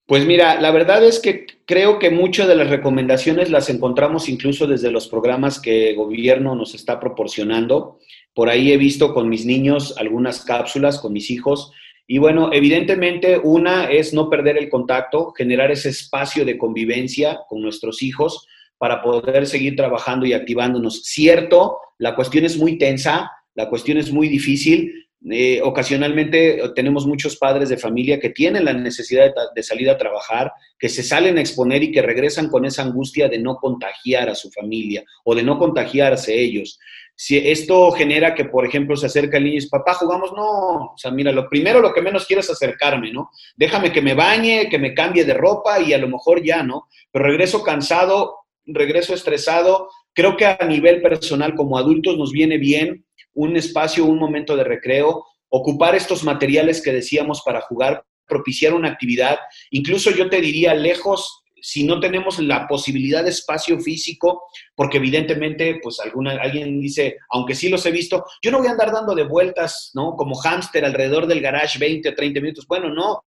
[0.06, 4.66] Pues mira, la verdad es que creo que muchas de las recomendaciones las encontramos incluso
[4.66, 8.00] desde los programas que el gobierno nos está proporcionando.
[8.34, 11.72] Por ahí he visto con mis niños algunas cápsulas, con mis hijos.
[12.08, 17.62] Y bueno, evidentemente una es no perder el contacto, generar ese espacio de convivencia con
[17.62, 18.48] nuestros hijos
[18.80, 21.04] para poder seguir trabajando y activándonos.
[21.04, 25.06] Cierto, la cuestión es muy tensa, la cuestión es muy difícil.
[25.30, 30.54] Eh, ocasionalmente tenemos muchos padres de familia que tienen la necesidad de, salir a trabajar,
[30.80, 34.36] que se salen a exponer y que regresan con esa angustia de no contagiar a
[34.36, 36.80] su familia o de no contagiarse ellos.
[37.18, 40.94] Si esto genera que, por ejemplo, se acerca el niño y dice, papá, jugamos, no,
[40.94, 43.30] o sea, mira, lo primero, lo que menos quiero es acercarme, ¿no?
[43.58, 46.88] Déjame que me bañe, que me cambie de ropa y a lo mejor ya, ¿no?
[47.12, 48.39] Pero regreso cansado,
[48.74, 49.90] regreso estresado.
[50.14, 54.64] Creo que a nivel personal como adultos nos viene bien un espacio, un momento de
[54.64, 59.40] recreo, ocupar estos materiales que decíamos para jugar, propiciar una actividad.
[59.72, 64.44] Incluso yo te diría lejos, si no tenemos la posibilidad de espacio físico,
[64.76, 68.72] porque evidentemente, pues alguna, alguien dice, aunque sí los he visto, yo no voy a
[68.72, 70.16] andar dando de vueltas, ¿no?
[70.16, 72.68] Como hámster alrededor del garage 20 o 30 minutos.
[72.68, 73.24] Bueno, no,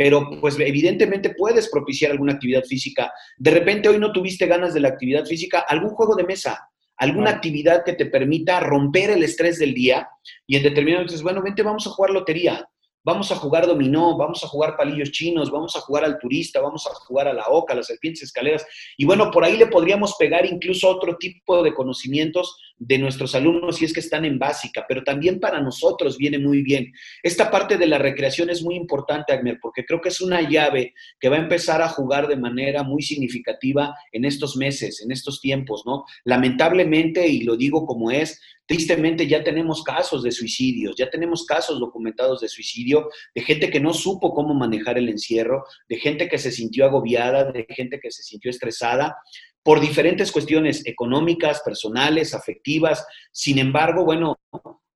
[0.00, 3.12] pero pues evidentemente puedes propiciar alguna actividad física.
[3.36, 7.28] De repente hoy no tuviste ganas de la actividad física, algún juego de mesa, alguna
[7.28, 10.08] actividad que te permita romper el estrés del día
[10.46, 12.66] y en determinado momento dices, bueno, vente, vamos a jugar lotería,
[13.04, 16.86] vamos a jugar dominó, vamos a jugar palillos chinos, vamos a jugar al turista, vamos
[16.86, 18.64] a jugar a la oca, a las serpientes escaleras.
[18.96, 23.76] Y bueno, por ahí le podríamos pegar incluso otro tipo de conocimientos de nuestros alumnos
[23.76, 26.92] si es que están en básica, pero también para nosotros viene muy bien.
[27.22, 30.94] Esta parte de la recreación es muy importante, Agner, porque creo que es una llave
[31.20, 35.42] que va a empezar a jugar de manera muy significativa en estos meses, en estos
[35.42, 36.04] tiempos, ¿no?
[36.24, 41.80] Lamentablemente, y lo digo como es, tristemente ya tenemos casos de suicidios, ya tenemos casos
[41.80, 46.38] documentados de suicidio, de gente que no supo cómo manejar el encierro, de gente que
[46.38, 49.16] se sintió agobiada, de gente que se sintió estresada
[49.62, 53.06] por diferentes cuestiones económicas, personales, afectivas.
[53.32, 54.38] Sin embargo, bueno,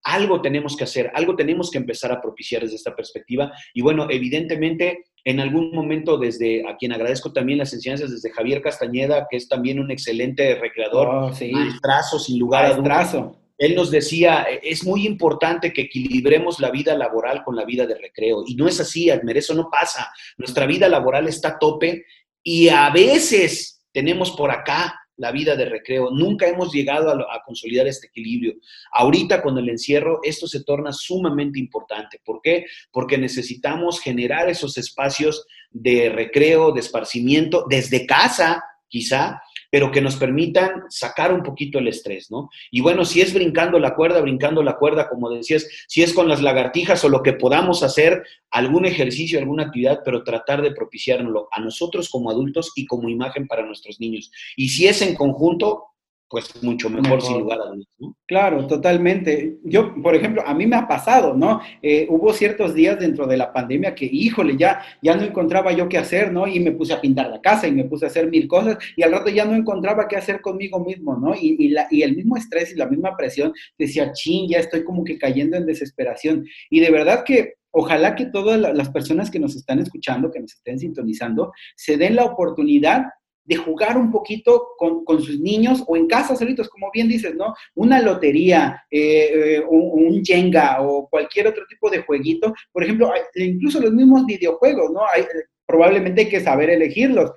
[0.05, 3.53] algo tenemos que hacer, algo tenemos que empezar a propiciar desde esta perspectiva.
[3.73, 8.61] Y bueno, evidentemente, en algún momento desde, a quien agradezco también las enseñanzas desde Javier
[8.61, 11.53] Castañeda, que es también un excelente recreador, oh, sí.
[11.83, 13.17] trazo sin lugar a dudas.
[13.57, 17.95] Él nos decía, es muy importante que equilibremos la vida laboral con la vida de
[17.95, 18.43] recreo.
[18.47, 20.11] Y no es así, Admer, eso no pasa.
[20.37, 22.05] Nuestra vida laboral está a tope
[22.43, 26.11] y a veces tenemos por acá la vida de recreo.
[26.11, 28.55] Nunca hemos llegado a, consolidar este equilibrio.
[28.93, 32.21] Ahorita con el encierro esto se torna sumamente importante.
[32.25, 32.67] ¿Por qué?
[32.91, 39.41] Porque necesitamos generar esos espacios de recreo, de esparcimiento, desde casa, quizá,
[39.75, 42.49] pero que nos permitan sacar un poquito el estrés, ¿no?
[42.71, 46.29] Y bueno, si es brincando la cuerda, brincando la cuerda, como decías, si es con
[46.29, 51.49] las lagartijas o lo que podamos hacer, algún ejercicio, alguna actividad, pero tratar de propiciárnoslo
[51.51, 54.31] a nosotros como adultos y como imagen para nuestros niños.
[54.55, 55.87] Y si es en conjunto,
[56.29, 57.87] pues mucho mejor, sin lugar a dudas.
[57.99, 58.17] ¿no?
[58.27, 59.59] Claro, totalmente.
[59.63, 61.61] Yo, por ejemplo, a mí me ha pasado, ¿no?
[61.83, 65.89] Eh, hubo ciertos días dentro de la pandemia que, híjole, ya, ya no encontraba yo
[65.89, 66.47] qué hacer, ¿no?
[66.47, 69.03] Y me puse a pintar la casa y me puse a hacer mil cosas y
[69.03, 71.35] al rato ya no encontraba qué hacer conmigo mismo, ¿no?
[71.35, 74.85] Y, y, la, y el mismo estrés y la misma presión decía, ching, ya estoy
[74.85, 76.45] como que cayendo en desesperación.
[76.71, 80.55] Y de verdad que ojalá que todas las personas que nos están escuchando, que nos
[80.55, 83.05] estén sintonizando, se den la oportunidad
[83.45, 87.55] de jugar un poquito con, sus niños o en casa solitos, como bien dices, ¿no?
[87.75, 92.55] Una lotería, eh, eh, un, Jenga o cualquier otro tipo de jueguito.
[92.73, 95.01] Por ejemplo, incluso los mismos videojuegos, ¿no?
[95.13, 95.25] Hay,
[95.67, 97.33] probablemente hay que saber elegirlos.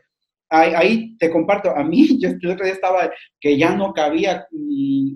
[0.50, 4.48] Ahí, te comparto, a mí, yo el otro día estaba que ya no cabía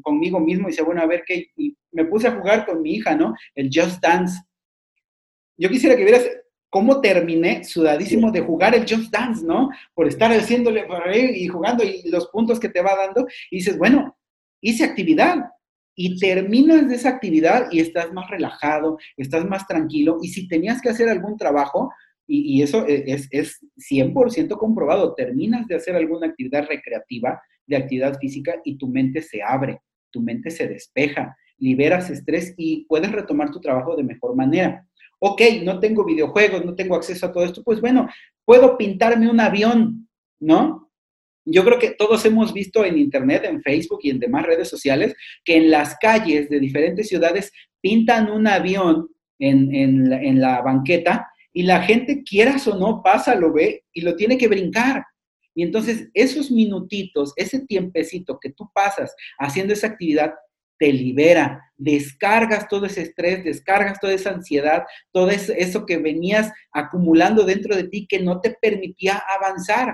[0.01, 2.95] conmigo mismo y dice, bueno, a ver qué, y me puse a jugar con mi
[2.95, 3.33] hija, ¿no?
[3.55, 4.41] El Just Dance.
[5.57, 6.27] Yo quisiera que vieras
[6.71, 9.69] cómo terminé sudadísimo de jugar el Just Dance, ¿no?
[9.93, 10.87] Por estar haciéndole
[11.35, 13.27] y jugando y los puntos que te va dando.
[13.51, 14.17] Y dices, bueno,
[14.61, 15.35] hice actividad.
[15.93, 20.17] Y terminas de esa actividad y estás más relajado, estás más tranquilo.
[20.21, 21.91] Y si tenías que hacer algún trabajo,
[22.25, 23.59] y, eso e, es, es
[23.91, 29.43] 100% comprobado, terminas de hacer alguna actividad recreativa, de actividad física, y tu mente se
[29.43, 34.87] abre, tu mente se despeja, liberas estrés y puedes retomar tu trabajo de mejor manera
[35.23, 38.09] ok, no tengo videojuegos, no tengo acceso a todo esto, pues bueno,
[38.43, 40.91] puedo pintarme un avión, ¿no?
[41.45, 45.15] Yo creo que todos hemos visto en Internet, en Facebook y en demás redes sociales
[45.43, 51.27] que en las calles de diferentes ciudades pintan un avión en, la, en la banqueta
[51.53, 55.03] y la gente, quieras o no, pasa, lo ve y lo tiene que brincar.
[55.53, 60.33] Y entonces esos minutitos, ese tiempecito que tú pasas haciendo esa actividad,
[60.81, 67.43] te libera, descargas todo ese estrés, descargas toda esa ansiedad, todo eso que venías acumulando
[67.43, 69.93] dentro de ti que no te permitía avanzar.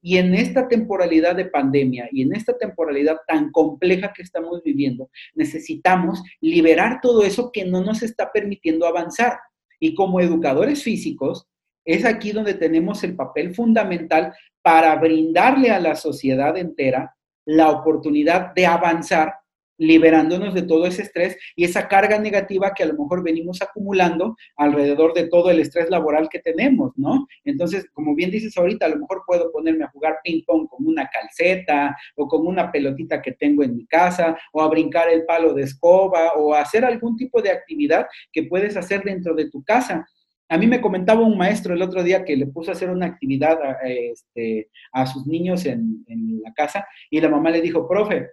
[0.00, 5.10] Y en esta temporalidad de pandemia y en esta temporalidad tan compleja que estamos viviendo,
[5.34, 9.38] necesitamos liberar todo eso que no nos está permitiendo avanzar.
[9.78, 11.46] Y como educadores físicos,
[11.84, 17.14] es aquí donde tenemos el papel fundamental para brindarle a la sociedad entera
[17.44, 19.41] la oportunidad de avanzar
[19.78, 24.36] liberándonos de todo ese estrés y esa carga negativa que a lo mejor venimos acumulando
[24.56, 27.26] alrededor de todo el estrés laboral que tenemos, ¿no?
[27.44, 30.86] Entonces, como bien dices ahorita, a lo mejor puedo ponerme a jugar ping pong con
[30.86, 35.24] una calceta o con una pelotita que tengo en mi casa o a brincar el
[35.24, 39.50] palo de escoba o a hacer algún tipo de actividad que puedes hacer dentro de
[39.50, 40.06] tu casa.
[40.48, 43.06] A mí me comentaba un maestro el otro día que le puso a hacer una
[43.06, 44.68] actividad a, este,
[45.10, 48.28] sus niños en, en la casa y la mamá le dijo, profe,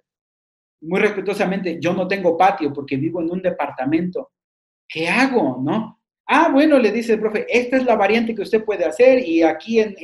[0.82, 4.32] muy respetuosamente, yo no tengo patio porque vivo en un departamento.
[4.88, 5.60] ¿Qué hago?
[5.62, 6.00] ¿No?
[6.32, 9.42] Ah, bueno, le dice el profe, esta es la variante que usted puede hacer y
[9.42, 9.96] aquí en,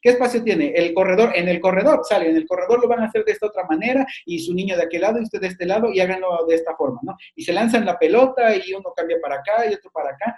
[0.00, 0.68] ¿qué espacio tiene?
[0.76, 3.46] El corredor, en el corredor, sale, en el corredor lo van a hacer de esta
[3.46, 6.46] otra manera y su niño de aquel lado y usted de este lado y háganlo
[6.48, 7.16] de esta forma, ¿no?
[7.34, 10.36] Y se lanzan la pelota y uno cambia para acá y otro para acá.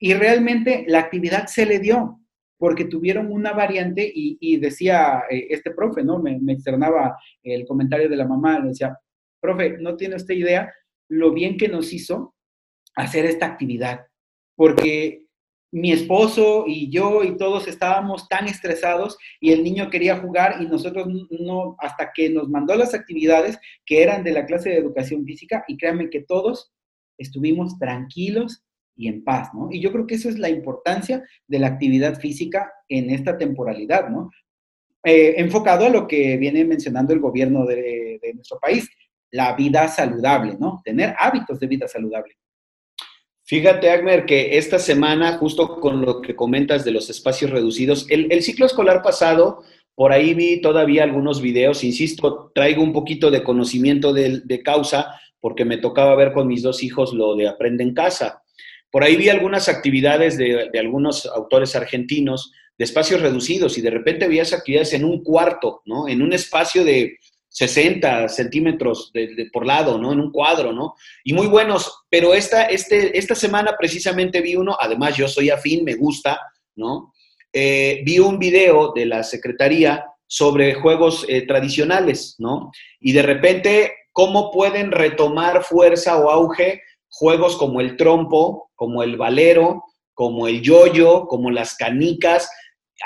[0.00, 2.18] Y realmente la actividad se le dio
[2.58, 6.18] porque tuvieron una variante y, decía eh, este profe, ¿no?
[6.18, 8.98] Me, me externaba el comentario de la mamá, decía,
[9.40, 10.72] profe, no tiene usted idea
[11.08, 12.34] lo bien que nos hizo
[12.94, 14.06] hacer esta actividad,
[14.56, 15.26] porque
[15.72, 20.66] mi esposo y yo y todos estábamos tan estresados y el niño quería jugar y
[20.66, 25.24] nosotros no, hasta que nos mandó las actividades que eran de la clase de educación
[25.24, 26.72] física y créanme que todos
[27.18, 28.64] estuvimos tranquilos
[28.96, 29.68] y en paz, ¿no?
[29.70, 34.10] Y yo creo que eso es la importancia de la actividad física en esta temporalidad,
[34.10, 34.30] ¿no?
[35.04, 38.90] Eh, enfocado a lo que viene mencionando el gobierno de, de nuestro país,
[39.30, 40.80] la vida saludable, ¿no?
[40.84, 42.36] Tener hábitos de vida saludable.
[43.50, 48.42] Fíjate, Agmer, que esta semana, justo con lo que comentas de los espacios reducidos, el,
[48.42, 49.64] ciclo escolar pasado,
[49.96, 55.64] por ahí vi todavía algunos videos, insisto, traigo un poquito de conocimiento de, causa, porque
[55.64, 58.40] me tocaba ver con mis dos hijos lo de Aprende en Casa.
[58.88, 63.90] Por ahí vi algunas actividades de, de algunos autores argentinos de espacios reducidos y de
[63.90, 66.06] repente veías actividades en un cuarto, ¿no?
[66.06, 67.18] En un espacio de
[67.50, 70.12] 60 centímetros de, por lado, ¿no?
[70.12, 70.94] En un cuadro, ¿no?
[71.24, 75.84] Y muy buenos, pero esta, este, esta semana precisamente vi uno, además yo soy afín,
[75.84, 76.40] me gusta,
[76.76, 77.12] ¿no?
[77.52, 82.70] Eh, vi un video de la Secretaría sobre juegos eh, tradicionales, ¿no?
[83.00, 89.16] Y de repente, ¿cómo pueden retomar fuerza o auge juegos como el trompo, como el
[89.16, 89.82] valero,
[90.14, 92.48] como el yoyo, como las canicas,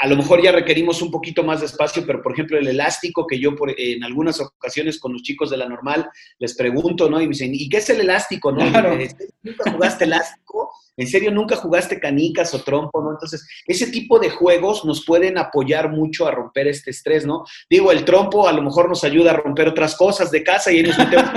[0.00, 3.26] a lo mejor ya requerimos un poquito más de espacio, pero por ejemplo el elástico
[3.26, 7.20] que yo por, en algunas ocasiones con los chicos de la normal les pregunto, ¿no?
[7.20, 8.50] Y me dicen, ¿y qué es el elástico?
[8.52, 8.64] ¿No?
[8.64, 10.70] ¿Nunca jugaste elástico?
[10.96, 13.11] ¿En serio nunca jugaste canicas o trompo, no?
[13.11, 17.44] Entonces, ese tipo de juegos nos pueden apoyar mucho a romper este estrés, ¿no?
[17.68, 20.76] Digo, el trompo a lo mejor nos ayuda a romper otras cosas de casa y
[20.76, 21.30] ahí nos metemos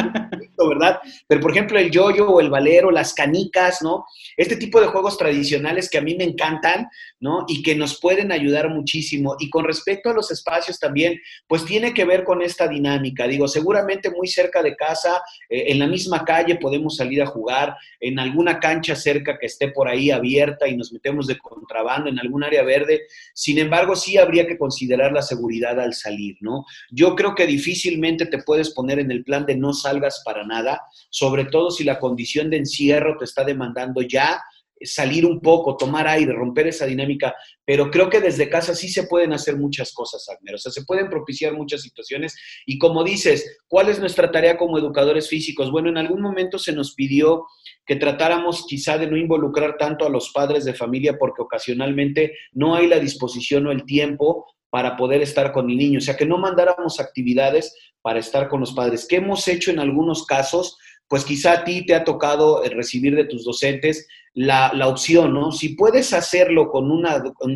[0.65, 0.99] ¿verdad?
[1.27, 4.05] Pero, por ejemplo, el yoyo o el valero, las canicas, ¿no?
[4.35, 6.89] Este tipo de juegos tradicionales que a mí me encantan,
[7.19, 7.45] ¿no?
[7.47, 9.35] Y que nos pueden ayudar muchísimo.
[9.39, 13.27] Y con respecto a los espacios también, pues tiene que ver con esta dinámica.
[13.27, 17.75] Digo, seguramente muy cerca de casa, eh, en la misma calle podemos salir a jugar,
[17.99, 22.19] en alguna cancha cerca que esté por ahí abierta y nos metemos de contrabando en
[22.19, 23.01] algún área verde.
[23.33, 26.65] Sin embargo, sí habría que considerar la seguridad al salir, ¿no?
[26.91, 30.81] Yo creo que difícilmente te puedes poner en el plan de no salgas para nada,
[31.09, 34.41] sobre todo si la condición de encierro te está demandando ya
[34.81, 37.35] salir un poco, tomar aire, romper esa dinámica,
[37.65, 40.85] pero creo que desde casa sí se pueden hacer muchas cosas, Agner, o sea, se
[40.85, 42.35] pueden propiciar muchas situaciones
[42.65, 45.71] y como dices, ¿cuál es nuestra tarea como educadores físicos?
[45.71, 47.45] Bueno, en algún momento se nos pidió
[47.85, 52.75] que tratáramos quizá de no involucrar tanto a los padres de familia porque ocasionalmente no
[52.75, 56.25] hay la disposición o el tiempo para poder estar con el niño, o sea, que
[56.25, 59.05] no mandáramos actividades para estar con los padres.
[59.07, 60.77] ¿Qué hemos hecho en algunos casos?
[61.07, 65.51] Pues quizá a ti te ha tocado eh, recibir de tus docentes la, opción, ¿no?
[65.51, 66.91] Si puedes hacerlo con,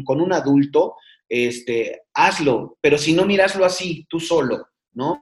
[0.04, 0.96] con un adulto,
[1.30, 5.20] este, hazlo, pero si no, miraslo así, tú solo, ¿no?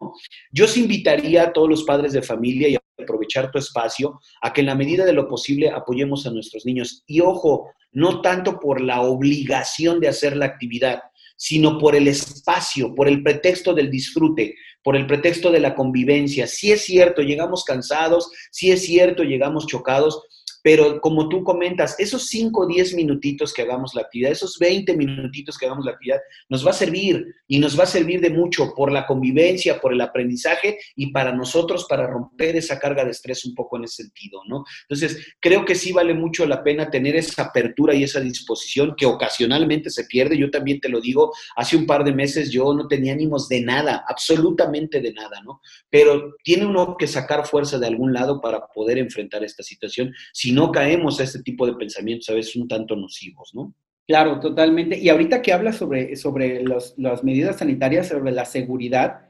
[0.52, 4.54] Yo os invitaría a todos los padres de familia y a aprovechar tu espacio a
[4.54, 7.04] que en la medida de lo posible apoyemos a nuestros niños.
[7.06, 11.02] Y ojo, no tanto por la obligación de hacer la actividad,
[11.36, 16.48] sino por el espacio, por el pretexto del disfrute, por el pretexto de la convivencia.
[16.48, 20.28] Si es cierto, llegamos cansados, si es cierto, llegamos chocados,
[20.64, 24.96] pero como tú comentas, esos 5 o 10 minutitos que hagamos la actividad, esos 20
[24.96, 26.20] minutitos que hagamos la actividad,
[26.50, 29.94] nos va a servir y nos va a servir de mucho por la convivencia, por
[29.94, 34.04] el aprendizaje y para nosotros para romper esa carga de estrés un poco en ese
[34.04, 34.64] sentido, ¿no?
[34.84, 39.06] Entonces, creo que sí vale mucho la pena tener esa apertura y esa disposición que
[39.06, 40.38] ocasionalmente se pierde.
[40.38, 43.62] Yo también te lo digo, hace un par de meses yo no tenía ánimos de
[43.62, 45.62] nada, absolutamente de nada, ¿no?
[45.90, 50.49] Pero tiene uno que sacar fuerza de algún lado para poder enfrentar esta situación si
[50.54, 53.74] no caemos a este tipo de pensamientos a veces un tanto nocivos, ¿no?
[54.08, 54.98] Claro, totalmente.
[54.98, 59.22] Y ahorita que hablas sobre, sobre las medidas sanitarias, sobre la seguridad,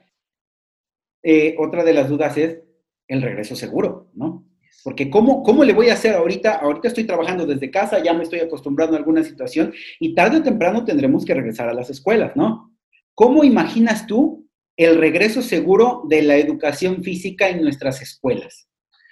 [1.21, 2.59] eh, otra de las dudas es
[3.07, 4.45] el regreso seguro, ¿no?
[4.83, 6.59] Porque ¿cómo, ¿cómo le voy a hacer ahorita?
[6.59, 10.43] Ahorita estoy trabajando desde casa, ya me estoy acostumbrando a alguna situación y tarde o
[10.43, 12.73] temprano tendremos que regresar a las escuelas, ¿no?
[13.13, 18.68] ¿Cómo imaginas tú el regreso seguro de la educación física en nuestras escuelas?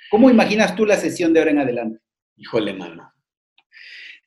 [0.10, 2.00] ¿Cómo imaginas tú la sesión de ahora en adelante?
[2.38, 3.12] Híjole, mano.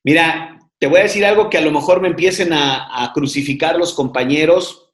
[0.02, 3.94] Mira, te voy a decir algo que a lo mejor me empiecen a, crucificar los
[3.94, 4.92] compañeros.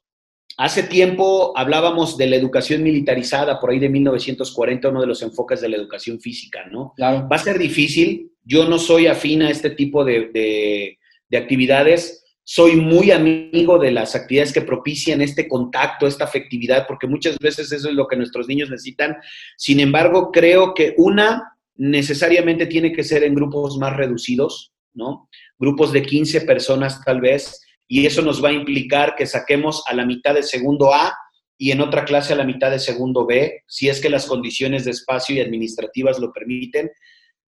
[0.57, 5.61] Hace tiempo hablábamos de la educación militarizada, por ahí de 1940, uno de los enfoques
[5.61, 6.93] de la educación física, ¿no?
[6.99, 8.31] Va a ser difícil.
[8.43, 10.97] Yo no soy afín a este tipo de,
[11.29, 17.05] de actividades soy muy amigo de las actividades que propician este contacto, esta afectividad, porque
[17.05, 19.17] muchas veces eso es lo que nuestros niños necesitan.
[19.57, 25.27] Sin embargo, creo que una necesariamente tiene que ser en grupos más reducidos, ¿no?
[25.59, 29.93] Grupos de 15 personas tal vez, y eso nos va a implicar que saquemos a
[29.93, 31.13] la mitad de segundo A
[31.57, 34.85] y en otra clase a la mitad de segundo B, si es que las condiciones
[34.85, 36.89] de espacio y administrativas lo permiten.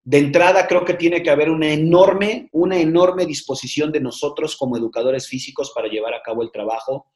[0.05, 4.77] De entrada, creo que tiene que haber una enorme, una enorme disposición de nosotros como
[4.77, 7.07] educadores físicos para llevar a cabo el trabajo.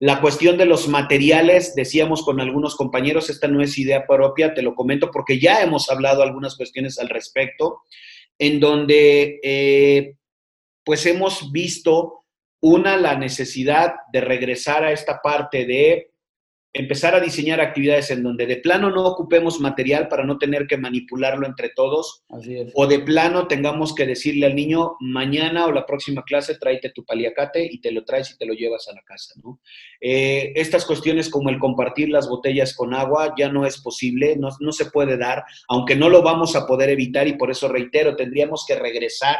[0.00, 4.62] La cuestión de los materiales, decíamos con algunos compañeros, esta no es idea propia, te
[4.62, 7.82] lo comento porque ya hemos hablado algunas cuestiones al respecto,
[8.38, 10.16] en donde eh,
[10.84, 12.24] pues hemos visto
[12.62, 16.12] una, la necesidad de regresar a esta parte de
[16.72, 20.76] empezar a diseñar actividades en donde de plano no ocupemos material para no tener que
[20.76, 22.22] manipularlo entre todos,
[22.74, 27.04] o de plano tengamos que decirle al niño, mañana o la próxima clase tráete tu
[27.04, 29.34] paliacate y te lo traes y te lo llevas a la casa.
[29.42, 29.60] ¿no?
[30.00, 34.50] Eh, estas cuestiones como el compartir las botellas con agua ya no es posible, no,
[34.60, 38.14] no se puede dar, aunque no lo vamos a poder evitar y por eso reitero,
[38.14, 39.38] tendríamos que regresar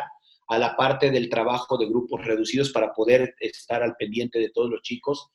[0.48, 4.68] a la parte del trabajo de grupos reducidos para poder estar al pendiente de todos
[4.68, 5.30] los chicos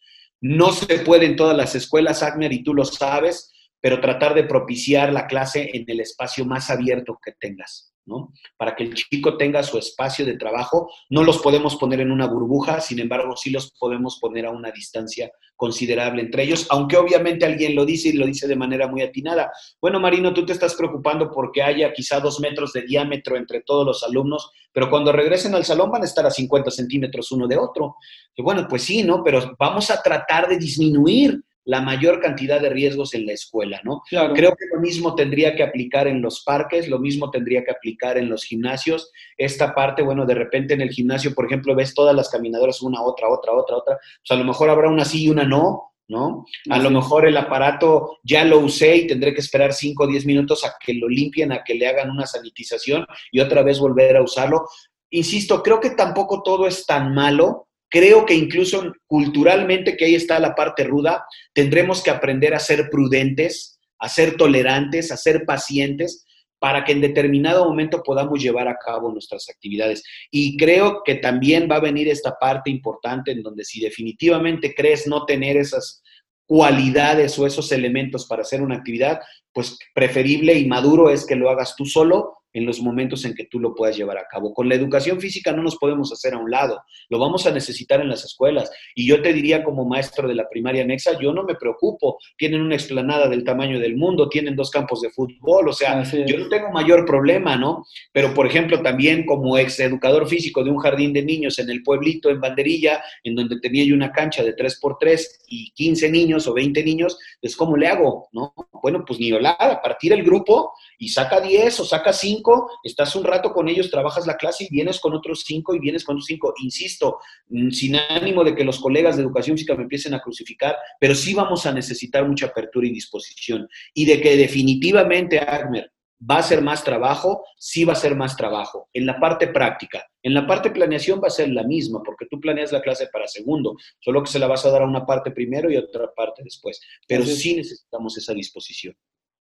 [0.48, 4.44] no se puede en todas las escuelas, Agner, y tú lo sabes, pero tratar de
[4.44, 7.95] propiciar la clase en el espacio más abierto que tengas.
[8.06, 8.34] ¿No?
[8.58, 12.28] Para que el chico tenga su espacio de trabajo, no los podemos poner en una
[12.28, 17.46] burbuja, sin embargo, sí los podemos poner a una distancia considerable entre ellos, aunque obviamente
[17.46, 19.52] alguien lo dice y lo dice de manera muy atinada.
[19.82, 23.86] Bueno, Marino, tú te estás preocupando porque haya quizá dos metros de diámetro entre todos
[23.86, 27.58] los alumnos, pero cuando regresen al salón van a estar a 50 centímetros uno de
[27.58, 27.96] otro.
[28.36, 29.24] Y bueno, pues sí, ¿no?
[29.24, 34.04] Pero vamos a tratar de disminuir la mayor cantidad de riesgos en la escuela, ¿no?
[34.10, 38.18] Creo que lo mismo tendría que aplicar en los parques, lo mismo tendría que aplicar
[38.18, 39.12] en los gimnasios.
[39.36, 43.02] Esta parte, bueno, de repente en el gimnasio, por ejemplo, ves todas las caminadoras, una,
[43.02, 46.46] otra, otra, otra, otra, pues a lo mejor habrá una sí y una no, ¿no?
[46.70, 50.26] A lo mejor el aparato ya lo usé y tendré que esperar 5 o 10
[50.28, 54.18] minutos a que lo limpien, a que le hagan una sanitización y otra vez volver
[54.18, 54.68] a usarlo.
[55.10, 60.38] Insisto, creo que tampoco todo es tan malo Creo que incluso culturalmente, que ahí está
[60.38, 66.26] la parte ruda, tendremos que aprender a ser prudentes, a ser tolerantes, a ser pacientes,
[66.60, 70.04] para que en determinado momento podamos llevar a cabo nuestras actividades.
[70.30, 75.08] Y creo que también va a venir esta parte importante en donde si definitivamente crees
[75.08, 76.04] no tener esas
[76.46, 79.22] cualidades o esos elementos para hacer una actividad,
[79.54, 83.46] pues preferible y maduro es que lo hagas tú solo en los momentos en que
[83.46, 84.54] tú lo puedas llevar a cabo.
[84.54, 88.00] Con la educación física no nos podemos hacer a un lado, lo vamos a necesitar
[88.00, 88.72] en las escuelas.
[88.96, 92.62] Y yo te diría como maestro de la primaria anexa, yo no me preocupo, tienen
[92.62, 96.48] una explanada del tamaño del mundo, tienen dos campos de fútbol, o sea, yo no
[96.48, 97.86] tengo mayor problema, ¿no?
[98.14, 101.84] Pero, por ejemplo, también como ex educador físico de un jardín de niños en el
[101.84, 106.54] pueblito, en Banderilla, en donde tenía yo una cancha de 3x3 y 15 niños o
[106.54, 108.30] 20 niños, pues ¿cómo le hago?
[108.32, 108.54] ¿No?
[108.82, 113.24] Bueno, pues ni a partir el grupo y saca 10 o saca 5, estás un
[113.24, 116.28] rato con ellos, trabajas la clase y vienes con otros 5 y vienes con otros
[116.28, 116.54] 5.
[116.64, 117.20] Insisto,
[117.50, 121.16] mm, sin ánimo de que los colegas de educación física me empiecen a crucificar, pero
[121.16, 123.68] sí vamos a necesitar mucha apertura y disposición.
[123.94, 128.36] Y de que definitivamente, Agmer, va a ser más trabajo, sí va a ser más
[128.36, 128.90] trabajo.
[128.94, 132.40] En la parte práctica, en la parte planeación va a ser la misma, porque tú
[132.40, 135.32] planeas la clase para segundo, solo que se la vas a dar a una parte
[135.32, 136.80] primero y a otra parte después.
[137.08, 138.96] Pero sí necesitamos esa disposición.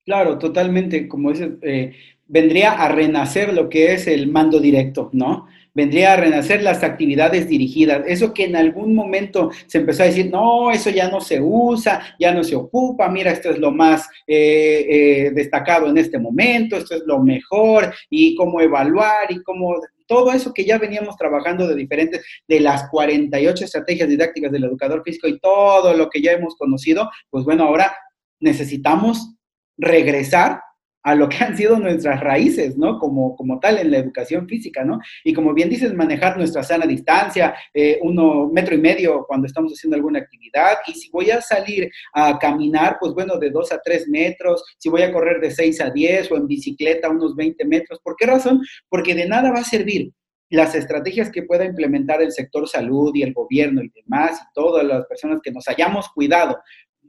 [0.06, 1.08] Claro, totalmente.
[1.08, 1.94] Como dices, eh,
[2.28, 5.48] vendría a renacer lo que es el mando directo, ¿no?
[5.74, 8.04] Vendría a renacer las actividades dirigidas.
[8.08, 12.16] Eso que en algún momento se empezó a decir, no, eso ya no se usa,
[12.20, 16.78] ya no se ocupa, mira, esto es lo más eh, eh, destacado en este momento,
[16.78, 19.76] esto es lo mejor, y cómo evaluar, y cómo
[20.08, 25.04] todo eso que ya veníamos trabajando de diferentes, de las 48 estrategias didácticas del educador
[25.04, 27.94] físico y todo lo que ya hemos conocido, pues bueno, ahora
[28.40, 29.36] necesitamos
[29.78, 30.62] regresar
[31.06, 32.98] a lo que han sido nuestras raíces, ¿no?
[32.98, 35.00] Como, como tal en la educación física, ¿no?
[35.24, 39.72] Y como bien dices, manejar nuestra sana distancia, eh, uno metro y medio cuando estamos
[39.72, 40.78] haciendo alguna actividad.
[40.88, 44.90] Y si voy a salir a caminar, pues bueno, de dos a tres metros, si
[44.90, 48.00] voy a correr de seis a diez o en bicicleta unos 20 metros.
[48.04, 48.62] ¿Por qué razón?
[48.90, 50.12] Porque de nada va a servir
[50.50, 54.84] las estrategias que pueda implementar el sector salud y el gobierno y demás, y todas
[54.86, 56.58] las personas que nos hayamos cuidado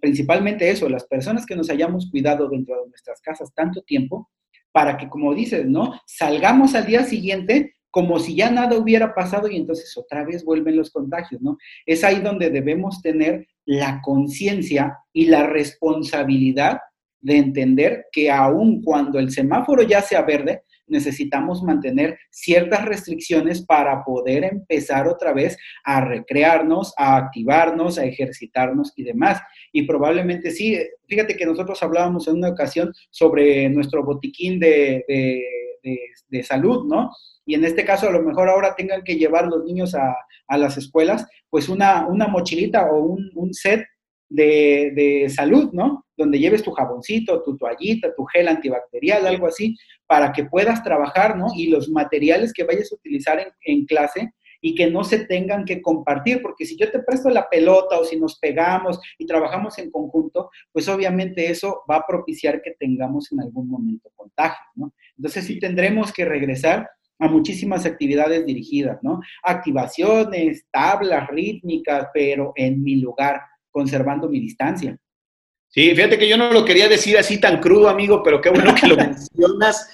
[0.00, 4.30] principalmente eso, las personas que nos hayamos cuidado dentro de nuestras casas tanto tiempo,
[4.72, 5.98] para que, como dices, ¿no?
[6.06, 10.76] Salgamos al día siguiente como si ya nada hubiera pasado y entonces otra vez vuelven
[10.76, 11.56] los contagios, ¿no?
[11.86, 16.78] Es ahí donde debemos tener la conciencia y la responsabilidad
[17.22, 24.04] de entender que aun cuando el semáforo ya sea verde, necesitamos mantener ciertas restricciones para
[24.04, 29.40] poder empezar otra vez a recrearnos, a activarnos, a ejercitarnos y demás.
[29.72, 30.78] Y probablemente sí,
[31.08, 35.04] fíjate que nosotros hablábamos en una ocasión sobre nuestro botiquín de,
[36.42, 37.10] salud, ¿no?
[37.44, 40.16] Y en este caso, a lo mejor ahora tengan que llevar los niños a,
[40.56, 43.84] las escuelas, pues una, una mochilita o un, set
[44.28, 46.05] de, de, salud, ¿no?
[46.16, 51.36] Donde lleves tu jaboncito, tu toallita, tu gel antibacterial, algo así, para que puedas trabajar,
[51.36, 51.46] ¿no?
[51.54, 55.64] Y los materiales que vayas a utilizar en, en clase, y que no se tengan
[55.64, 59.78] que compartir, porque si yo te presto la pelota o si nos pegamos y trabajamos
[59.78, 64.92] en conjunto, pues obviamente eso va a propiciar que tengamos en algún momento contagio, ¿no?
[65.16, 66.88] Entonces sí tendremos que regresar
[67.18, 69.20] a muchísimas actividades dirigidas, ¿no?
[69.42, 73.40] Activaciones, tablas rítmicas, pero en mi lugar,
[73.70, 74.98] conservando mi distancia.
[75.76, 78.74] Sí, fíjate que yo no lo quería decir así tan crudo, amigo, pero qué bueno
[78.74, 79.86] que lo mencionas.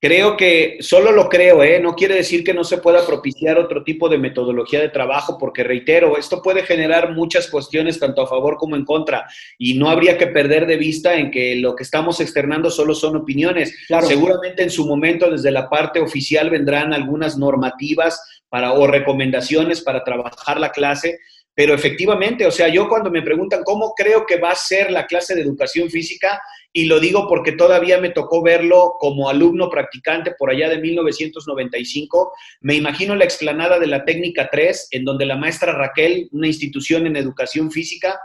[0.00, 1.78] Creo que, solo lo creo, ¿eh?
[1.78, 5.62] no quiere decir que no se pueda propiciar otro tipo de metodología de trabajo, porque
[5.62, 9.26] reitero, esto puede generar muchas cuestiones tanto a favor como en contra,
[9.58, 13.16] y no habría que perder de vista en que lo que estamos externando solo son
[13.16, 13.76] opiniones.
[14.06, 20.02] Seguramente en su momento, desde la parte oficial, vendrán algunas normativas para, o recomendaciones para
[20.02, 21.18] trabajar la clase,
[21.56, 25.06] pero efectivamente, o sea, yo cuando me preguntan cómo creo que va a ser la
[25.06, 26.38] clase de educación física,
[26.70, 32.34] y lo digo porque todavía me tocó verlo como alumno practicante por allá de 1995,
[32.60, 37.06] me imagino la explanada de la técnica 3, en donde la maestra Raquel, una institución
[37.06, 38.20] en educación física,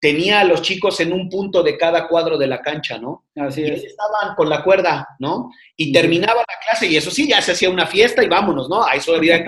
[0.00, 3.24] tenía a los chicos en un punto de cada cuadro de la cancha, ¿no?
[3.34, 3.82] Así es.
[3.82, 5.50] Y estaban con la cuerda, ¿no?
[5.76, 8.84] Y terminaba la clase y eso sí, ya se hacía una fiesta y vámonos, ¿no?
[8.84, 9.44] A eso había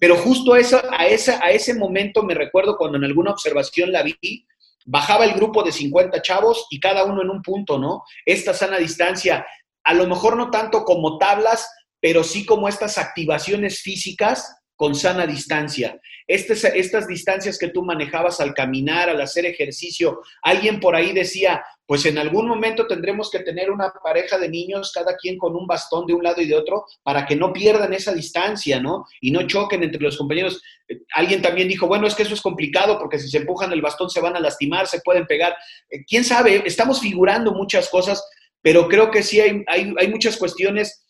[0.00, 4.02] Pero justo eso, a, esa, a ese momento me recuerdo cuando en alguna observación la
[4.02, 4.46] vi,
[4.84, 8.02] bajaba el grupo de 50 chavos y cada uno en un punto, ¿no?
[8.26, 9.46] Esta sana distancia,
[9.84, 11.68] a lo mejor no tanto como tablas,
[12.00, 16.00] pero sí como estas activaciones físicas con sana distancia.
[16.26, 21.64] Estas, estas distancias que tú manejabas al caminar, al hacer ejercicio, alguien por ahí decía,
[21.86, 25.68] pues en algún momento tendremos que tener una pareja de niños, cada quien con un
[25.68, 29.04] bastón de un lado y de otro, para que no pierdan esa distancia, ¿no?
[29.20, 30.60] Y no choquen entre los compañeros.
[30.88, 33.82] Eh, alguien también dijo, bueno, es que eso es complicado porque si se empujan el
[33.82, 35.54] bastón se van a lastimar, se pueden pegar.
[35.90, 36.64] Eh, ¿Quién sabe?
[36.66, 38.20] Estamos figurando muchas cosas,
[38.60, 41.01] pero creo que sí hay, hay, hay muchas cuestiones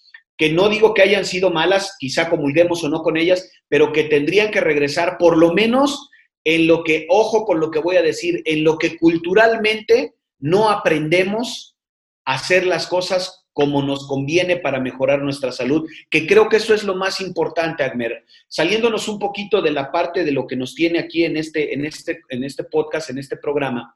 [0.43, 4.03] que no digo que hayan sido malas, quizá comulguemos o no con ellas, pero que
[4.03, 6.11] tendrían que regresar por lo menos
[6.43, 10.69] en lo que, ojo con lo que voy a decir, en lo que culturalmente no
[10.69, 11.77] aprendemos
[12.25, 16.75] a hacer las cosas como nos conviene para mejorar nuestra salud, que creo que eso
[16.75, 18.25] es lo más importante, Agmer.
[18.49, 21.85] Saliéndonos un poquito de la parte de lo que nos tiene aquí en este, en
[21.85, 23.95] este, en este podcast, en este programa,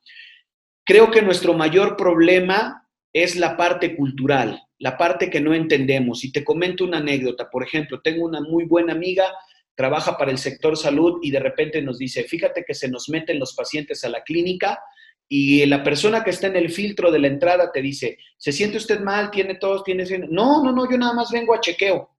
[0.85, 2.86] creo que nuestro mayor problema
[3.23, 6.25] es la parte cultural la parte que no entendemos.
[6.25, 7.49] Y te comento una anécdota.
[7.51, 9.33] Por ejemplo, tengo una muy buena amiga,
[9.75, 13.39] trabaja para el sector salud y de repente nos dice, fíjate que se nos meten
[13.39, 14.81] los pacientes a la clínica
[15.29, 18.77] y la persona que está en el filtro de la entrada te dice, ¿se siente
[18.77, 19.31] usted mal?
[19.31, 19.83] ¿Tiene todos?
[19.83, 20.05] ¿Tiene...?
[20.31, 22.11] No, no, no, yo nada más vengo a chequeo.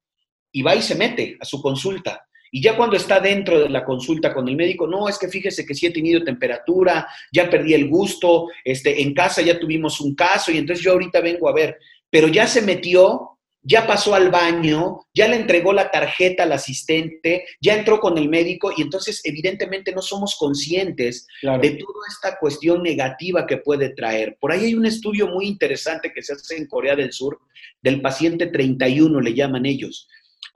[0.51, 2.27] Y va y se mete a su consulta.
[2.51, 5.65] Y ya cuando está dentro de la consulta con el médico, no, es que fíjese
[5.65, 10.15] que sí he tenido temperatura, ya perdí el gusto, este, en casa ya tuvimos un
[10.15, 11.77] caso y entonces yo ahorita vengo a ver
[12.09, 17.45] pero ya se metió, ya pasó al baño, ya le entregó la tarjeta al asistente,
[17.59, 22.81] ya entró con el médico y entonces evidentemente no somos conscientes de toda esta cuestión
[22.81, 24.37] negativa que puede traer.
[24.39, 27.39] Por ahí hay un estudio muy interesante que se hace en Corea del Sur
[27.81, 30.07] del paciente 31, le llaman ellos.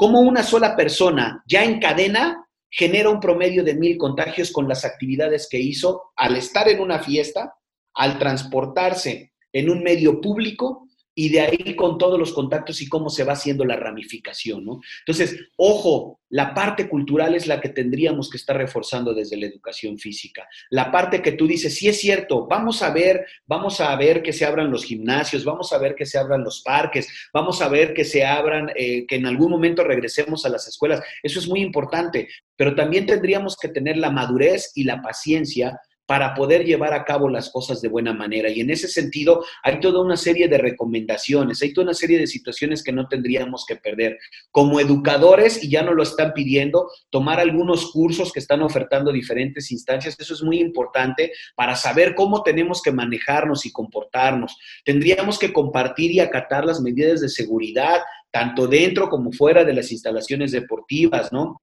[0.02, 4.84] Cómo una sola persona ya en cadena genera un promedio de mil contagios con las
[4.84, 7.54] actividades que hizo al estar en una fiesta,
[7.94, 13.10] al transportarse en un medio público y de ahí con todos los contactos y cómo
[13.10, 14.80] se va haciendo la ramificación, ¿no?
[15.06, 19.98] Entonces, ojo, la parte cultural es la que tendríamos que estar reforzando desde la educación
[19.98, 20.48] física.
[20.70, 24.32] La parte que tú dices, sí es cierto, vamos a ver, vamos a ver que
[24.32, 27.94] se abran los gimnasios, vamos a ver que se abran los parques, vamos a ver
[27.94, 31.04] que se abran, eh, que en algún momento regresemos a las escuelas.
[31.22, 35.78] Eso es muy importante, pero también tendríamos que tener la madurez y la paciencia
[36.12, 38.50] para poder llevar a cabo las cosas de buena manera.
[38.50, 42.28] Y en ese sentido, hay toda una serie de recomendaciones, hay toda una serie de
[42.28, 44.18] situaciones que no tendríamos que perder.
[44.52, 49.72] Como educadores, y ya no lo están pidiendo, tomar algunos cursos que están ofertando diferentes
[49.72, 54.58] instancias, eso es muy importante para saber cómo tenemos que manejarnos y comportarnos.
[54.84, 58.02] Tendríamos que compartir y acatar las medidas de seguridad,
[58.32, 61.62] tanto dentro como fuera de las instalaciones deportivas, ¿no?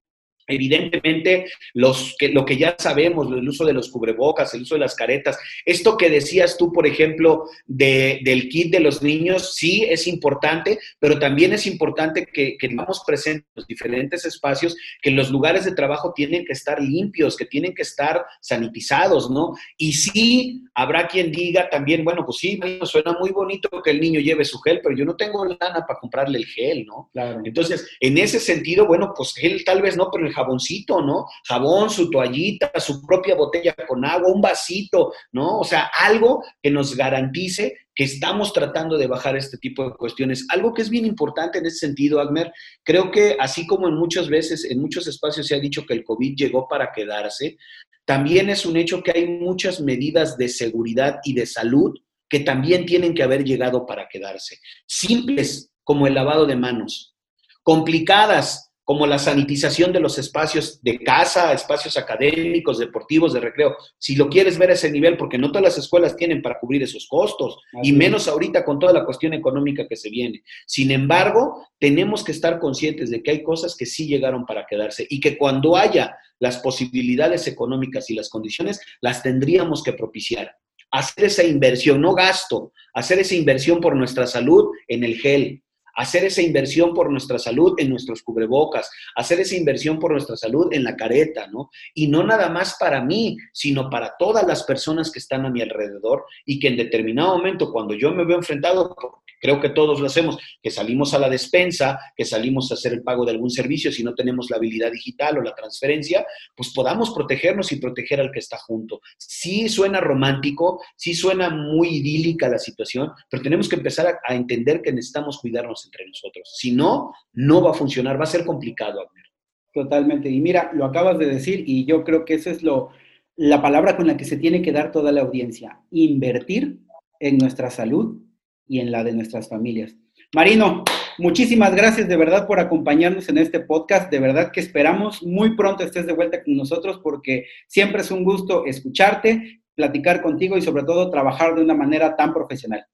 [0.49, 4.80] Evidentemente, los que, lo que ya sabemos, el uso de los cubrebocas, el uso de
[4.80, 9.84] las caretas, esto que decías tú, por ejemplo, de, del kit de los niños, sí
[9.88, 15.11] es importante, pero también es importante que, que tengamos presentes en los diferentes espacios, que
[15.11, 19.55] los lugares de trabajo tienen que estar limpios, que tienen que estar sanitizados, ¿no?
[19.76, 24.20] Y sí, habrá quien diga también, bueno, pues sí, suena muy bonito que el niño
[24.20, 27.11] lleve su gel, pero yo no tengo lana para comprarle el gel, ¿no?
[27.12, 27.40] Claro.
[27.44, 31.26] Entonces, en ese sentido, bueno, pues gel tal vez no, pero el jaboncito, ¿no?
[31.47, 35.59] Jabón, su toallita, su propia botella con agua, un vasito, ¿no?
[35.59, 40.47] O sea, algo que nos garantice que estamos tratando de bajar este tipo de cuestiones.
[40.51, 42.53] Algo que es bien importante en ese sentido, Agmer,
[42.84, 46.05] creo que así como en muchas veces, en muchos espacios se ha dicho que el
[46.05, 47.57] COVID llegó para quedarse,
[48.05, 51.93] también es un hecho que hay muchas medidas de seguridad y de salud
[52.28, 54.59] que también tienen que haber llegado para quedarse.
[54.86, 57.16] Simples como el lavado de manos,
[57.64, 63.76] complicadas como la sanitización de los espacios de casa, espacios académicos, deportivos, de recreo.
[63.99, 66.82] Si lo quieres ver a ese nivel, porque no todas las escuelas tienen para cubrir
[66.82, 70.43] esos costos, y menos ahorita con toda la cuestión económica que se viene.
[70.66, 75.07] Sin embargo, tenemos que estar conscientes de que hay cosas que sí llegaron para quedarse
[75.11, 80.57] y que cuando haya las posibilidades económicas y las condiciones, las tendríamos que propiciar.
[80.91, 85.62] Hacer esa inversión, no gasto, hacer esa inversión por nuestra salud en el gel,
[85.99, 90.72] hacer esa inversión por nuestra salud en nuestros cubrebocas, hacer esa inversión por nuestra salud
[90.72, 91.70] en la careta, ¿no?
[91.92, 95.61] Y no nada más para mí, sino para todas las personas que están a mi
[95.61, 98.94] alrededor y que en determinado momento, cuando yo me veo enfrentado
[99.41, 103.03] creo que todos lo hacemos, que salimos a la despensa, que salimos a hacer el
[103.03, 106.26] pago de algún servicio, si no tenemos la habilidad digital o la transferencia,
[106.57, 109.01] pues podamos protegernos y proteger al que está junto.
[109.16, 114.82] Sí suena romántico, sí suena muy idílica la situación, pero tenemos que empezar a, entender
[114.82, 116.53] que necesitamos cuidarnos entre nosotros.
[116.57, 119.24] Si no, no va a funcionar, va a ser complicado, Abner.
[119.72, 120.28] Totalmente.
[120.28, 122.91] Y mira, lo acabas de decir y yo creo que esa es lo,
[123.36, 125.80] la palabra con la que se tiene que dar toda la audiencia.
[125.91, 126.80] Invertir
[127.20, 128.20] en nuestra salud
[128.69, 129.95] y en la de nuestras familias.
[130.35, 130.85] Marino,
[131.16, 134.11] muchísimas gracias de verdad por acompañarnos en este podcast.
[134.11, 138.25] De verdad que esperamos muy pronto estés de vuelta con nosotros porque siempre es un
[138.25, 142.87] gusto escucharte, platicar contigo y sobre todo trabajar de una manera tan profesional.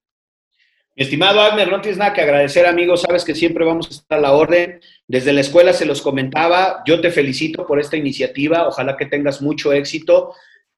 [0.97, 3.03] Estimado Agner, no tienes nada que agradecer, amigos.
[3.03, 4.81] Sabes que siempre vamos a estar a la orden.
[5.09, 6.85] Desde la escuela se los comentaba.
[6.87, 8.69] Yo te felicito por esta iniciativa.
[8.69, 10.35] Ojalá que tengas mucho éxito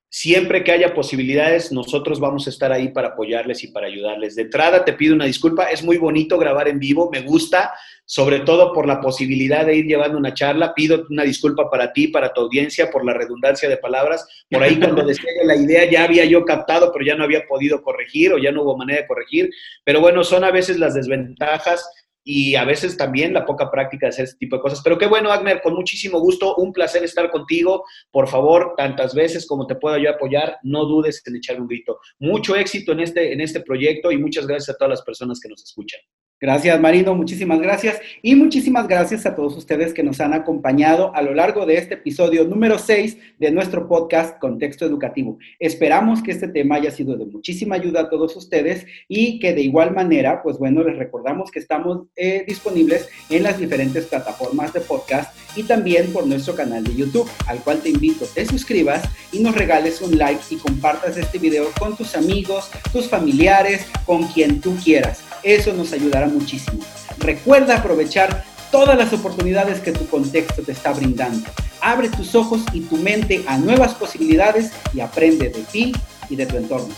[0.09, 4.37] siempre que haya posibilidades, nosotros vamos a estar ahí para apoyarles y para ayudarles.
[4.37, 7.73] De entrada, te pido una disculpa, es muy bonito grabar en vivo, me gusta,
[8.05, 10.73] sobre todo por la posibilidad de ir llevando una charla.
[10.75, 14.27] Pido una disculpa para ti, para tu audiencia, por la redundancia de palabras.
[14.49, 17.83] Por ahí cuando decía la idea ya había yo captado, pero ya no había podido
[17.83, 19.51] corregir o ya no hubo manera de corregir.
[19.85, 21.91] Pero bueno, son a veces las desventajas
[22.29, 24.81] y a veces también la poca práctica de hacer este tipo de cosas.
[24.83, 27.85] Pero qué bueno, Agner, con muchísimo gusto, un placer estar contigo.
[28.11, 32.01] Por favor, tantas veces como te pueda yo apoyar, no dudes en echarme un grito.
[32.19, 35.49] Mucho éxito en este, en este proyecto y muchas gracias a todas las personas que
[35.49, 36.01] nos escuchan.
[36.39, 37.99] Gracias, Marino, muchísimas gracias.
[38.21, 41.95] Y muchísimas gracias a todos ustedes que nos han acompañado a lo largo de este
[41.95, 45.39] episodio número 6 de nuestro podcast Contexto Educativo.
[45.59, 49.63] Esperamos que este tema haya sido de muchísima ayuda a todos ustedes y que de
[49.63, 54.81] igual manera, pues bueno, les recordamos que estamos eh, disponibles en las diferentes plataformas de
[54.81, 59.41] podcast y también por nuestro canal de YouTube, al cual te invito te suscribas y
[59.41, 64.61] nos regales un like y compartas este video con tus amigos, tus familiares, con quien
[64.61, 65.26] tú quieras.
[65.43, 66.83] Eso nos ayudará muchísimo.
[67.19, 71.49] Recuerda aprovechar todas las oportunidades que tu contexto te está brindando.
[71.81, 75.93] Abre tus ojos y tu mente a nuevas posibilidades y aprende de ti
[76.29, 76.95] y de tu entorno.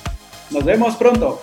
[0.51, 1.41] Nos vemos pronto.